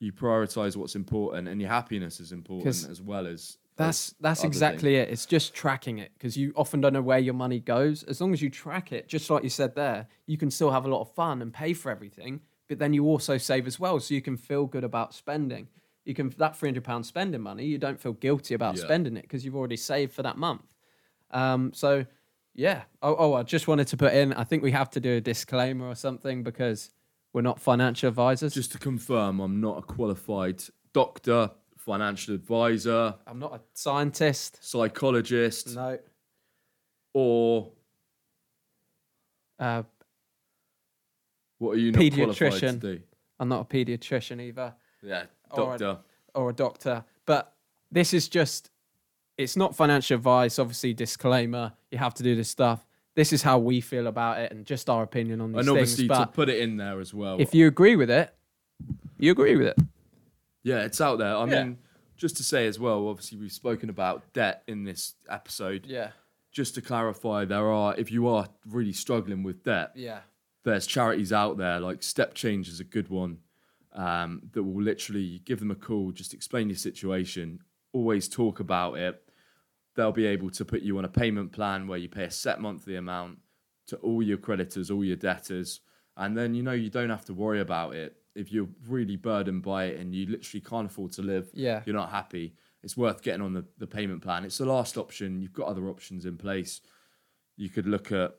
you 0.00 0.12
prioritize 0.12 0.74
what's 0.74 0.96
important 0.96 1.46
and 1.46 1.60
your 1.60 1.70
happiness 1.70 2.18
is 2.18 2.32
important 2.32 2.88
as 2.90 3.00
well 3.00 3.28
as 3.28 3.56
That's 3.76 4.14
that's 4.20 4.42
exactly 4.44 4.94
things. 4.96 5.08
it. 5.08 5.12
It's 5.12 5.26
just 5.26 5.54
tracking 5.54 5.98
it 5.98 6.10
because 6.14 6.36
you 6.36 6.52
often 6.56 6.80
don't 6.80 6.92
know 6.94 7.02
where 7.02 7.18
your 7.18 7.34
money 7.34 7.60
goes. 7.60 8.02
As 8.04 8.20
long 8.20 8.32
as 8.32 8.40
you 8.40 8.48
track 8.50 8.92
it, 8.92 9.06
just 9.08 9.28
like 9.28 9.42
you 9.42 9.50
said 9.50 9.74
there, 9.74 10.06
you 10.26 10.38
can 10.38 10.50
still 10.50 10.70
have 10.70 10.86
a 10.86 10.88
lot 10.88 11.02
of 11.02 11.12
fun 11.14 11.42
and 11.42 11.52
pay 11.52 11.72
for 11.74 11.90
everything. 11.90 12.40
But 12.68 12.78
then 12.78 12.92
you 12.92 13.04
also 13.04 13.36
save 13.38 13.66
as 13.66 13.78
well, 13.78 14.00
so 14.00 14.14
you 14.14 14.22
can 14.22 14.36
feel 14.36 14.66
good 14.66 14.82
about 14.82 15.14
spending. 15.14 15.68
You 16.04 16.14
can 16.14 16.30
that 16.38 16.56
three 16.56 16.68
hundred 16.68 16.84
pound 16.84 17.04
spending 17.04 17.40
money. 17.42 17.64
You 17.66 17.78
don't 17.78 18.00
feel 18.00 18.12
guilty 18.14 18.54
about 18.54 18.76
Yeah. 18.76 18.84
spending 18.84 19.16
it 19.16 19.22
because 19.22 19.44
you've 19.44 19.56
already 19.56 19.76
saved 19.76 20.12
for 20.14 20.22
that 20.22 20.38
month. 20.38 20.74
Um, 21.30 21.72
so 21.74 22.06
yeah. 22.54 22.84
Oh, 23.02 23.14
oh, 23.18 23.34
I 23.34 23.42
just 23.42 23.68
wanted 23.68 23.88
to 23.88 23.96
put 23.98 24.14
in. 24.14 24.32
I 24.32 24.44
think 24.44 24.62
we 24.62 24.70
have 24.72 24.88
to 24.90 25.00
do 25.00 25.16
a 25.16 25.20
disclaimer 25.20 25.86
or 25.86 25.94
something 25.94 26.42
because 26.42 26.90
we're 27.34 27.42
not 27.42 27.60
financial 27.60 28.08
advisors. 28.08 28.54
Just 28.54 28.72
to 28.72 28.78
confirm, 28.78 29.40
I'm 29.40 29.60
not 29.60 29.78
a 29.78 29.82
qualified 29.82 30.62
doctor, 30.94 31.50
financial 31.86 32.34
advisor, 32.34 33.14
I'm 33.26 33.38
not 33.38 33.54
a 33.54 33.60
scientist. 33.72 34.58
psychologist, 34.60 35.74
No. 35.76 35.98
or 37.14 37.72
Uh, 39.58 39.84
what 41.58 41.76
are 41.76 41.78
you 41.78 41.92
not 41.92 42.12
qualified 42.12 42.60
to 42.60 42.72
do? 42.74 43.00
I'm 43.40 43.48
not 43.48 43.60
a 43.62 43.64
pediatrician 43.64 44.38
either. 44.42 44.74
Yeah, 45.02 45.24
Or 45.52 45.74
a- 45.74 45.78
doctor. 45.78 45.98
or 46.34 46.50
a 46.50 46.52
doctor. 46.52 47.04
But 47.24 47.54
this 47.90 48.12
is 48.12 48.28
just, 48.28 48.70
it's 49.38 49.56
not 49.56 49.74
financial 49.74 50.16
advice. 50.16 50.58
Obviously, 50.58 50.92
disclaimer: 50.92 51.72
you 51.90 51.96
have 51.98 52.12
to 52.14 52.22
do 52.22 52.34
this 52.34 52.50
stuff. 52.50 52.86
This 53.14 53.32
is 53.32 53.42
how 53.42 53.58
we 53.58 53.80
feel 53.80 54.06
about 54.08 54.40
it, 54.40 54.52
and 54.52 54.66
just 54.66 54.90
our 54.90 55.02
opinion 55.02 55.40
on 55.40 55.52
these 55.52 55.60
and 55.60 55.68
things. 55.68 55.92
obviously 55.92 56.08
to 56.08 56.26
put 56.26 56.50
it 56.50 56.58
in 56.60 56.76
there 56.76 57.00
as 57.00 57.14
well. 57.14 57.40
if 57.40 57.54
you 57.54 57.66
agree 57.66 57.96
with 57.96 58.10
it, 58.10 58.34
you 59.18 59.32
agree 59.32 59.56
with 59.56 59.68
it. 59.68 59.78
Yeah, 60.66 60.80
it's 60.82 61.00
out 61.00 61.18
there. 61.18 61.36
I 61.36 61.46
Yeah. 61.46 61.64
mean, 61.64 61.78
just 62.16 62.36
to 62.38 62.42
say 62.42 62.66
as 62.66 62.78
well, 62.78 63.06
obviously 63.08 63.38
we've 63.38 63.52
spoken 63.52 63.88
about 63.88 64.32
debt 64.32 64.62
in 64.66 64.82
this 64.84 65.14
episode. 65.28 65.86
Yeah, 65.86 66.10
Just 66.50 66.74
to 66.74 66.82
clarify, 66.82 67.44
there 67.44 67.70
are 67.70 67.94
if 67.96 68.10
you 68.10 68.26
are 68.26 68.48
really 68.66 68.92
struggling 68.92 69.42
with 69.44 69.62
debt, 69.62 69.92
yeah, 69.94 70.20
there's 70.64 70.86
charities 70.86 71.32
out 71.32 71.56
there 71.58 71.78
like 71.80 72.02
Step 72.02 72.34
Change 72.34 72.68
is 72.68 72.80
a 72.80 72.84
good 72.84 73.08
one 73.08 73.38
um, 73.92 74.42
that 74.52 74.62
will 74.64 74.82
literally 74.82 75.40
give 75.44 75.58
them 75.60 75.70
a 75.70 75.74
call, 75.74 76.10
just 76.12 76.34
explain 76.34 76.68
your 76.68 76.76
situation, 76.78 77.60
always 77.92 78.28
talk 78.28 78.58
about 78.60 78.94
it. 78.98 79.22
They'll 79.94 80.12
be 80.12 80.26
able 80.26 80.50
to 80.50 80.64
put 80.64 80.82
you 80.82 80.98
on 80.98 81.04
a 81.04 81.08
payment 81.08 81.52
plan 81.52 81.86
where 81.86 81.98
you 81.98 82.08
pay 82.08 82.24
a 82.24 82.30
set 82.30 82.60
monthly 82.60 82.96
amount 82.96 83.38
to 83.86 83.96
all 83.98 84.22
your 84.22 84.36
creditors, 84.38 84.90
all 84.90 85.04
your 85.04 85.16
debtors, 85.16 85.80
and 86.16 86.36
then 86.36 86.54
you 86.54 86.62
know 86.62 86.72
you 86.72 86.90
don't 86.90 87.10
have 87.10 87.24
to 87.26 87.34
worry 87.34 87.60
about 87.60 87.94
it. 87.94 88.16
If 88.36 88.52
you're 88.52 88.68
really 88.86 89.16
burdened 89.16 89.62
by 89.62 89.86
it 89.86 89.98
and 89.98 90.14
you 90.14 90.26
literally 90.26 90.60
can't 90.60 90.86
afford 90.86 91.12
to 91.12 91.22
live, 91.22 91.48
Yeah. 91.54 91.82
you're 91.86 91.94
not 91.96 92.10
happy. 92.10 92.54
It's 92.82 92.96
worth 92.96 93.22
getting 93.22 93.40
on 93.42 93.52
the, 93.54 93.64
the 93.78 93.86
payment 93.86 94.22
plan. 94.22 94.44
It's 94.44 94.58
the 94.58 94.66
last 94.66 94.96
option. 94.96 95.40
You've 95.40 95.52
got 95.54 95.66
other 95.68 95.88
options 95.88 96.24
in 96.26 96.36
place. 96.36 96.80
You 97.56 97.68
could 97.70 97.86
look 97.86 98.12
at 98.12 98.34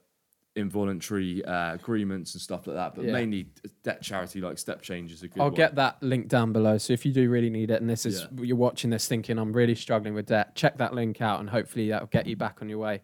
involuntary 0.55 1.43
uh, 1.45 1.73
agreements 1.75 2.33
and 2.33 2.41
stuff 2.41 2.65
like 2.67 2.75
that, 2.75 2.95
but 2.95 3.05
Yeah. 3.05 3.11
mainly 3.13 3.49
debt 3.83 4.01
charity 4.01 4.41
like 4.41 4.57
Step 4.57 4.81
Change 4.81 5.11
is 5.11 5.21
a 5.23 5.27
good 5.27 5.39
I'll 5.39 5.47
one. 5.47 5.55
get 5.55 5.75
that 5.75 6.01
link 6.01 6.27
down 6.29 6.51
below. 6.53 6.77
So 6.77 6.93
if 6.93 7.05
you 7.05 7.11
do 7.13 7.29
really 7.29 7.49
need 7.49 7.69
it, 7.71 7.79
and 7.81 7.89
this 7.89 8.05
is 8.05 8.25
you're 8.41 8.57
watching 8.57 8.89
this 8.89 9.07
thinking 9.07 9.37
I'm 9.37 9.53
really 9.53 9.75
struggling 9.75 10.13
with 10.13 10.27
debt, 10.27 10.55
check 10.55 10.77
that 10.77 10.93
link 10.93 11.21
out, 11.21 11.39
and 11.39 11.49
hopefully 11.49 11.89
that'll 11.89 12.07
get 12.07 12.25
you 12.27 12.35
back 12.35 12.57
on 12.61 12.69
your 12.69 12.79
way. 12.79 13.01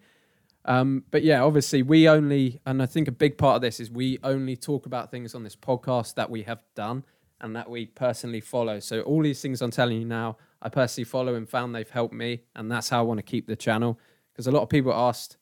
Um, 0.65 1.03
but 1.11 1.23
yeah, 1.23 1.43
obviously 1.43 1.81
we 1.81 2.07
only, 2.07 2.61
and 2.65 2.81
I 2.81 2.85
think 2.85 3.07
a 3.07 3.11
big 3.11 3.37
part 3.37 3.57
of 3.57 3.61
this 3.61 3.79
is 3.79 3.91
we 3.91 4.19
only 4.23 4.55
talk 4.55 4.85
about 4.85 5.11
things 5.11 5.35
on 5.35 5.43
this 5.43 5.55
podcast 5.55 6.15
that 6.15 6.29
we 6.29 6.43
have 6.43 6.63
done 6.75 7.03
and 7.41 7.55
that 7.55 7.69
we 7.69 7.87
personally 7.87 8.39
follow. 8.39 8.79
So 8.79 9.01
all 9.01 9.21
these 9.21 9.41
things 9.41 9.61
I'm 9.61 9.71
telling 9.71 9.99
you 9.99 10.05
now, 10.05 10.37
I 10.61 10.69
personally 10.69 11.03
follow 11.03 11.35
and 11.35 11.47
found 11.47 11.75
they've 11.75 11.89
helped 11.89 12.13
me, 12.13 12.43
and 12.55 12.71
that's 12.71 12.87
how 12.87 12.99
I 12.99 13.01
want 13.01 13.17
to 13.17 13.23
keep 13.23 13.47
the 13.47 13.57
channel. 13.57 13.99
Because 14.31 14.47
a 14.47 14.51
lot 14.51 14.63
of 14.63 14.69
people 14.69 14.93
asked, 14.93 15.35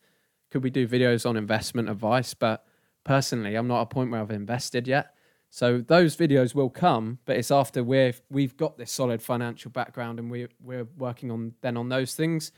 could 0.50 0.64
we 0.64 0.72
do 0.72 0.88
videos 0.88 1.30
on 1.30 1.38
investment 1.38 1.90
advice? 1.90 2.34
But 2.34 2.66
personally, 3.04 3.56
I'm 3.56 3.68
not 3.68 3.82
at 3.82 3.84
a 3.84 3.86
point 3.86 4.10
where 4.10 4.20
I've 4.20 4.32
invested 4.32 4.88
yet. 4.88 5.14
So 5.52 5.80
those 5.80 6.18
videos 6.18 6.56
will 6.56 6.70
come, 6.70 7.20
but 7.26 7.36
it's 7.36 7.52
after 7.52 7.84
we've 7.84 8.22
we've 8.30 8.56
got 8.56 8.78
this 8.78 8.92
solid 8.92 9.22
financial 9.22 9.70
background 9.70 10.18
and 10.18 10.32
we 10.32 10.48
we're 10.62 10.88
working 10.98 11.30
on 11.30 11.54
then 11.62 11.78
on 11.78 11.90
those 11.90 12.16
things. 12.16 12.52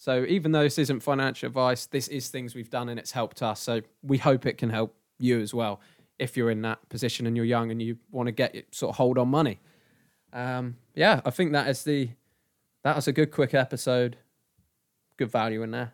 So 0.00 0.24
even 0.26 0.52
though 0.52 0.62
this 0.62 0.78
isn't 0.78 1.00
financial 1.00 1.46
advice, 1.46 1.84
this 1.84 2.08
is 2.08 2.28
things 2.28 2.54
we've 2.54 2.70
done 2.70 2.88
and 2.88 2.98
it's 2.98 3.10
helped 3.10 3.42
us. 3.42 3.60
So 3.60 3.82
we 4.02 4.16
hope 4.16 4.46
it 4.46 4.56
can 4.56 4.70
help 4.70 4.94
you 5.18 5.40
as 5.40 5.52
well 5.52 5.78
if 6.18 6.38
you're 6.38 6.50
in 6.50 6.62
that 6.62 6.88
position 6.88 7.26
and 7.26 7.36
you're 7.36 7.44
young 7.44 7.70
and 7.70 7.82
you 7.82 7.98
want 8.10 8.26
to 8.26 8.32
get 8.32 8.64
sort 8.74 8.88
of 8.88 8.96
hold 8.96 9.18
on 9.18 9.28
money. 9.28 9.60
Um, 10.32 10.76
yeah, 10.94 11.20
I 11.26 11.30
think 11.30 11.52
that 11.52 11.68
is 11.68 11.84
the 11.84 12.08
that 12.82 12.96
was 12.96 13.08
a 13.08 13.12
good 13.12 13.30
quick 13.30 13.52
episode. 13.52 14.16
Good 15.18 15.30
value 15.30 15.62
in 15.62 15.70
there. 15.70 15.92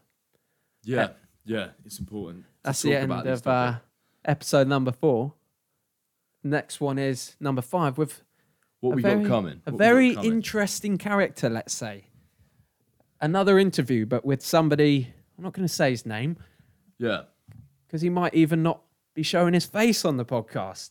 yeah, 0.85 1.09
yeah, 1.45 1.71
it's 1.85 1.99
important. 1.99 2.45
That's 2.63 2.83
the 2.83 2.95
end 2.95 3.11
of 3.13 3.45
uh, 3.45 3.79
episode 4.25 4.69
number 4.69 4.93
four. 4.93 5.33
Next 6.45 6.81
one 6.81 6.97
is 6.99 7.35
number 7.41 7.63
five 7.63 7.99
with 7.99 8.23
what 8.79 8.95
we 8.95 9.03
very, 9.03 9.23
got 9.23 9.29
coming. 9.29 9.63
A 9.67 9.73
What 9.73 9.79
very 9.79 10.15
coming. 10.15 10.31
interesting 10.33 10.97
character, 10.97 11.49
let's 11.51 11.75
say. 11.75 12.06
Another 13.21 13.59
interview, 13.59 14.07
but 14.07 14.25
with 14.25 14.43
somebody. 14.43 15.13
I'm 15.39 15.45
not 15.45 15.53
going 15.53 15.67
to 15.69 15.73
say 15.73 15.91
his 15.91 16.07
name 16.07 16.39
yeah, 16.99 17.23
because 17.87 18.01
he 18.01 18.09
might 18.09 18.33
even 18.35 18.63
not 18.63 18.81
be 19.15 19.23
showing 19.23 19.53
his 19.53 19.67
face 19.67 20.05
on 20.05 20.17
the 20.17 20.25
podcast. 20.25 20.91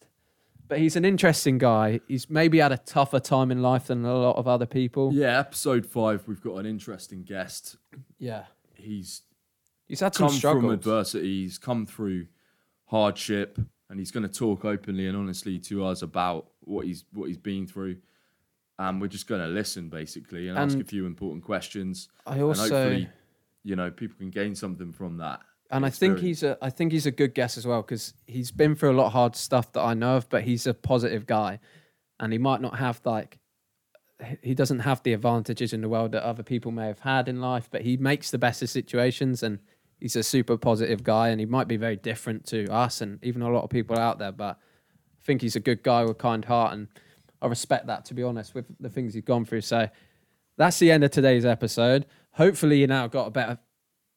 But 0.68 0.80
he's 0.80 0.96
an 0.96 1.06
interesting 1.06 1.58
guy. 1.58 2.00
He's 2.08 2.30
maybe 2.30 2.60
had 2.60 2.72
a 2.72 2.78
tougher 2.78 3.20
time 3.20 3.52
in 3.52 3.62
life 3.62 3.88
than 3.88 4.04
a 4.06 4.16
lot 4.16 4.36
of 4.38 4.48
other 4.48 4.66
people. 4.66 5.12
yeah. 5.14 5.40
Episode 5.40 5.86
five, 5.86 6.28
we've 6.28 6.42
got 6.42 6.56
an 6.58 6.66
interesting 6.66 7.24
guest. 7.24 7.78
Yeah. 8.18 8.46
He's 8.76 9.22
He's 9.88 10.00
had 10.00 10.16
some 10.16 10.26
come 10.26 10.32
from 10.32 10.38
struggles. 10.38 10.74
adversity. 10.74 11.44
He's 11.44 11.58
come 11.60 11.86
through 11.86 12.28
hardship, 12.86 13.60
and 13.90 14.00
he's 14.00 14.12
going 14.12 14.28
to 14.28 14.34
talk 14.34 14.66
openly 14.66 15.08
and 15.08 15.16
honestly 15.18 15.60
to 15.60 15.86
us 15.86 16.02
about 16.02 16.48
what 16.62 16.86
he's 16.86 17.06
what 17.14 17.28
he's 17.28 17.38
been 17.38 17.68
through. 17.68 17.98
And 18.78 19.00
we're 19.00 19.08
just 19.08 19.28
going 19.28 19.42
to 19.42 19.48
listen 19.48 19.90
basically 19.90 20.50
and, 20.50 20.58
ask 20.58 20.78
a 20.78 20.84
few 20.84 21.06
important 21.06 21.44
questions. 21.44 22.10
I 22.26 22.42
also, 22.42 22.64
and 22.64 22.72
hopefully, 22.72 23.10
you 23.64 23.76
know, 23.76 23.90
people 23.90 24.18
can 24.18 24.30
gain 24.30 24.54
something 24.54 24.92
from 24.92 25.18
that. 25.18 25.40
and 25.72 25.86
I 25.86 25.90
think 25.90 26.20
he's 26.20 26.44
a 26.44 26.58
I 26.62 26.70
think 26.70 26.92
he's 26.92 27.06
a 27.06 27.12
good 27.12 27.34
guess 27.34 27.58
as 27.58 27.66
well 27.66 27.82
because 27.82 28.14
he's 28.28 28.52
been 28.52 28.76
through 28.76 28.92
a 28.92 28.98
lot 29.00 29.08
of 29.08 29.14
hard 29.14 29.36
stuff 29.36 29.72
that 29.74 29.82
I 29.82 29.94
know 29.94 30.18
of, 30.18 30.30
but 30.30 30.44
he's 30.44 30.68
a 30.68 30.74
positive 30.74 31.26
guy, 31.26 31.60
and 32.20 32.34
he 32.34 32.38
might 32.40 32.62
not 32.62 32.78
have 32.78 33.02
like 33.06 33.40
he 34.42 34.54
doesn't 34.54 34.80
have 34.80 35.04
the 35.04 35.14
advantages 35.14 35.74
in 35.74 35.82
the 35.82 35.90
world 35.90 36.12
that 36.14 36.24
other 36.24 36.44
people 36.44 36.72
may 36.72 36.88
have 36.88 37.00
had 37.00 37.28
in 37.28 37.42
life, 37.42 37.68
but 37.70 37.82
he 37.82 37.98
makes 37.98 38.32
the 38.32 38.38
best 38.38 38.62
of 38.62 38.70
situations 38.70 39.44
and 39.44 39.60
he's 40.00 40.16
a 40.16 40.24
super 40.24 40.58
positive 40.58 41.04
guy 41.04 41.30
and 41.30 41.40
he 41.40 41.46
might 41.46 41.68
be 41.68 41.76
very 41.76 41.98
different 41.98 42.46
to 42.46 42.66
us 42.72 43.02
and 43.02 43.20
even 43.24 43.42
a 43.42 43.50
lot 43.50 43.64
of 43.64 43.70
people 43.70 43.98
out 44.00 44.18
there, 44.18 44.32
but 44.32 44.58
I 44.58 45.26
think 45.26 45.42
he's 45.42 45.58
a 45.58 45.60
good 45.60 45.84
guy 45.84 46.04
with 46.04 46.12
a 46.12 46.16
kind 46.16 46.46
heart 46.46 46.74
and 46.74 46.88
I 47.41 47.48
respect 47.48 47.88
that 47.88 48.06
to 48.06 48.13
be 48.13 48.24
honest 48.24 48.56
with 48.56 48.65
the 48.80 48.89
things 48.89 49.13
he's 49.13 49.24
gone 49.24 49.45
through. 49.45 49.62
So 49.62 49.89
that's 50.58 50.80
the 50.80 50.91
end 50.91 51.04
of 51.04 51.12
today's 51.12 51.45
episode. 51.45 52.06
Hopefully 52.32 52.80
you 52.80 52.88
now 52.88 53.08
got 53.08 53.28
a 53.28 53.32
better 53.32 53.60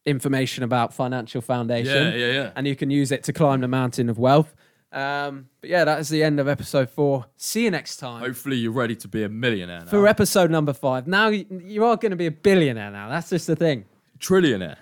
information 0.07 0.64
about 0.64 0.94
Financial 0.94 1.40
Foundation. 1.40 2.12
Yeah, 2.12 2.14
yeah, 2.14 2.33
yeah. 2.33 2.50
And 2.57 2.66
you 2.66 2.74
can 2.76 2.90
use 2.90 3.12
it 3.12 3.24
to 3.24 3.33
climb 3.33 3.61
the 3.61 3.68
mountain 3.68 4.09
of 4.09 4.18
wealth. 4.18 4.54
Um, 4.90 5.48
but 5.61 5.68
yeah, 5.68 5.85
that 5.85 6.00
is 6.00 6.09
the 6.09 6.22
end 6.22 6.40
of 6.40 6.48
episode 6.48 6.88
four. 6.88 7.26
See 7.37 7.64
you 7.64 7.70
next 7.70 7.98
time 7.98 8.20
Hopefully, 8.20 8.57
you're 8.57 8.72
ready 8.72 8.96
to 8.96 9.09
be 9.09 9.22
a 9.22 9.28
millionaire 9.28 9.81
now. 9.81 9.87
for 9.87 10.07
episode 10.07 10.50
number 10.50 10.72
five. 10.72 11.07
Now 11.07 11.28
you 11.28 11.85
are 11.85 11.96
going 11.96 12.11
to 12.11 12.16
be 12.16 12.26
a 12.26 12.31
billionaire 12.31 12.90
now. 12.90 13.09
That's 13.11 13.28
just 13.28 13.46
the 13.46 13.57
thing. 13.57 13.85
Trillionaire. 14.18 14.76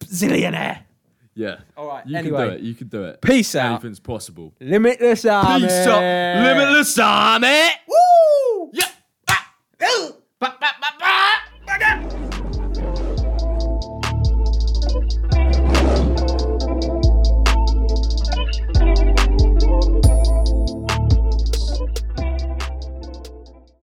Zillionaire. 0.00 0.80
Yeah. 1.34 1.60
All 1.76 1.86
right. 1.86 2.06
You 2.06 2.16
anyway. 2.16 2.38
can 2.38 2.48
do 2.48 2.54
it. 2.54 2.60
You 2.60 2.74
can 2.74 2.88
do 2.88 3.04
it. 3.04 3.20
Peace 3.20 3.54
out. 3.54 3.72
Anything's 3.72 4.00
possible. 4.00 4.52
Limitless 4.60 5.24
army. 5.24 5.66
Peace 5.66 5.86
out. 5.86 6.42
Limitless 6.42 6.98
army. 6.98 7.68
Woo! 7.88 8.70
Yeah. 8.72 8.84
Ah. 9.28 9.52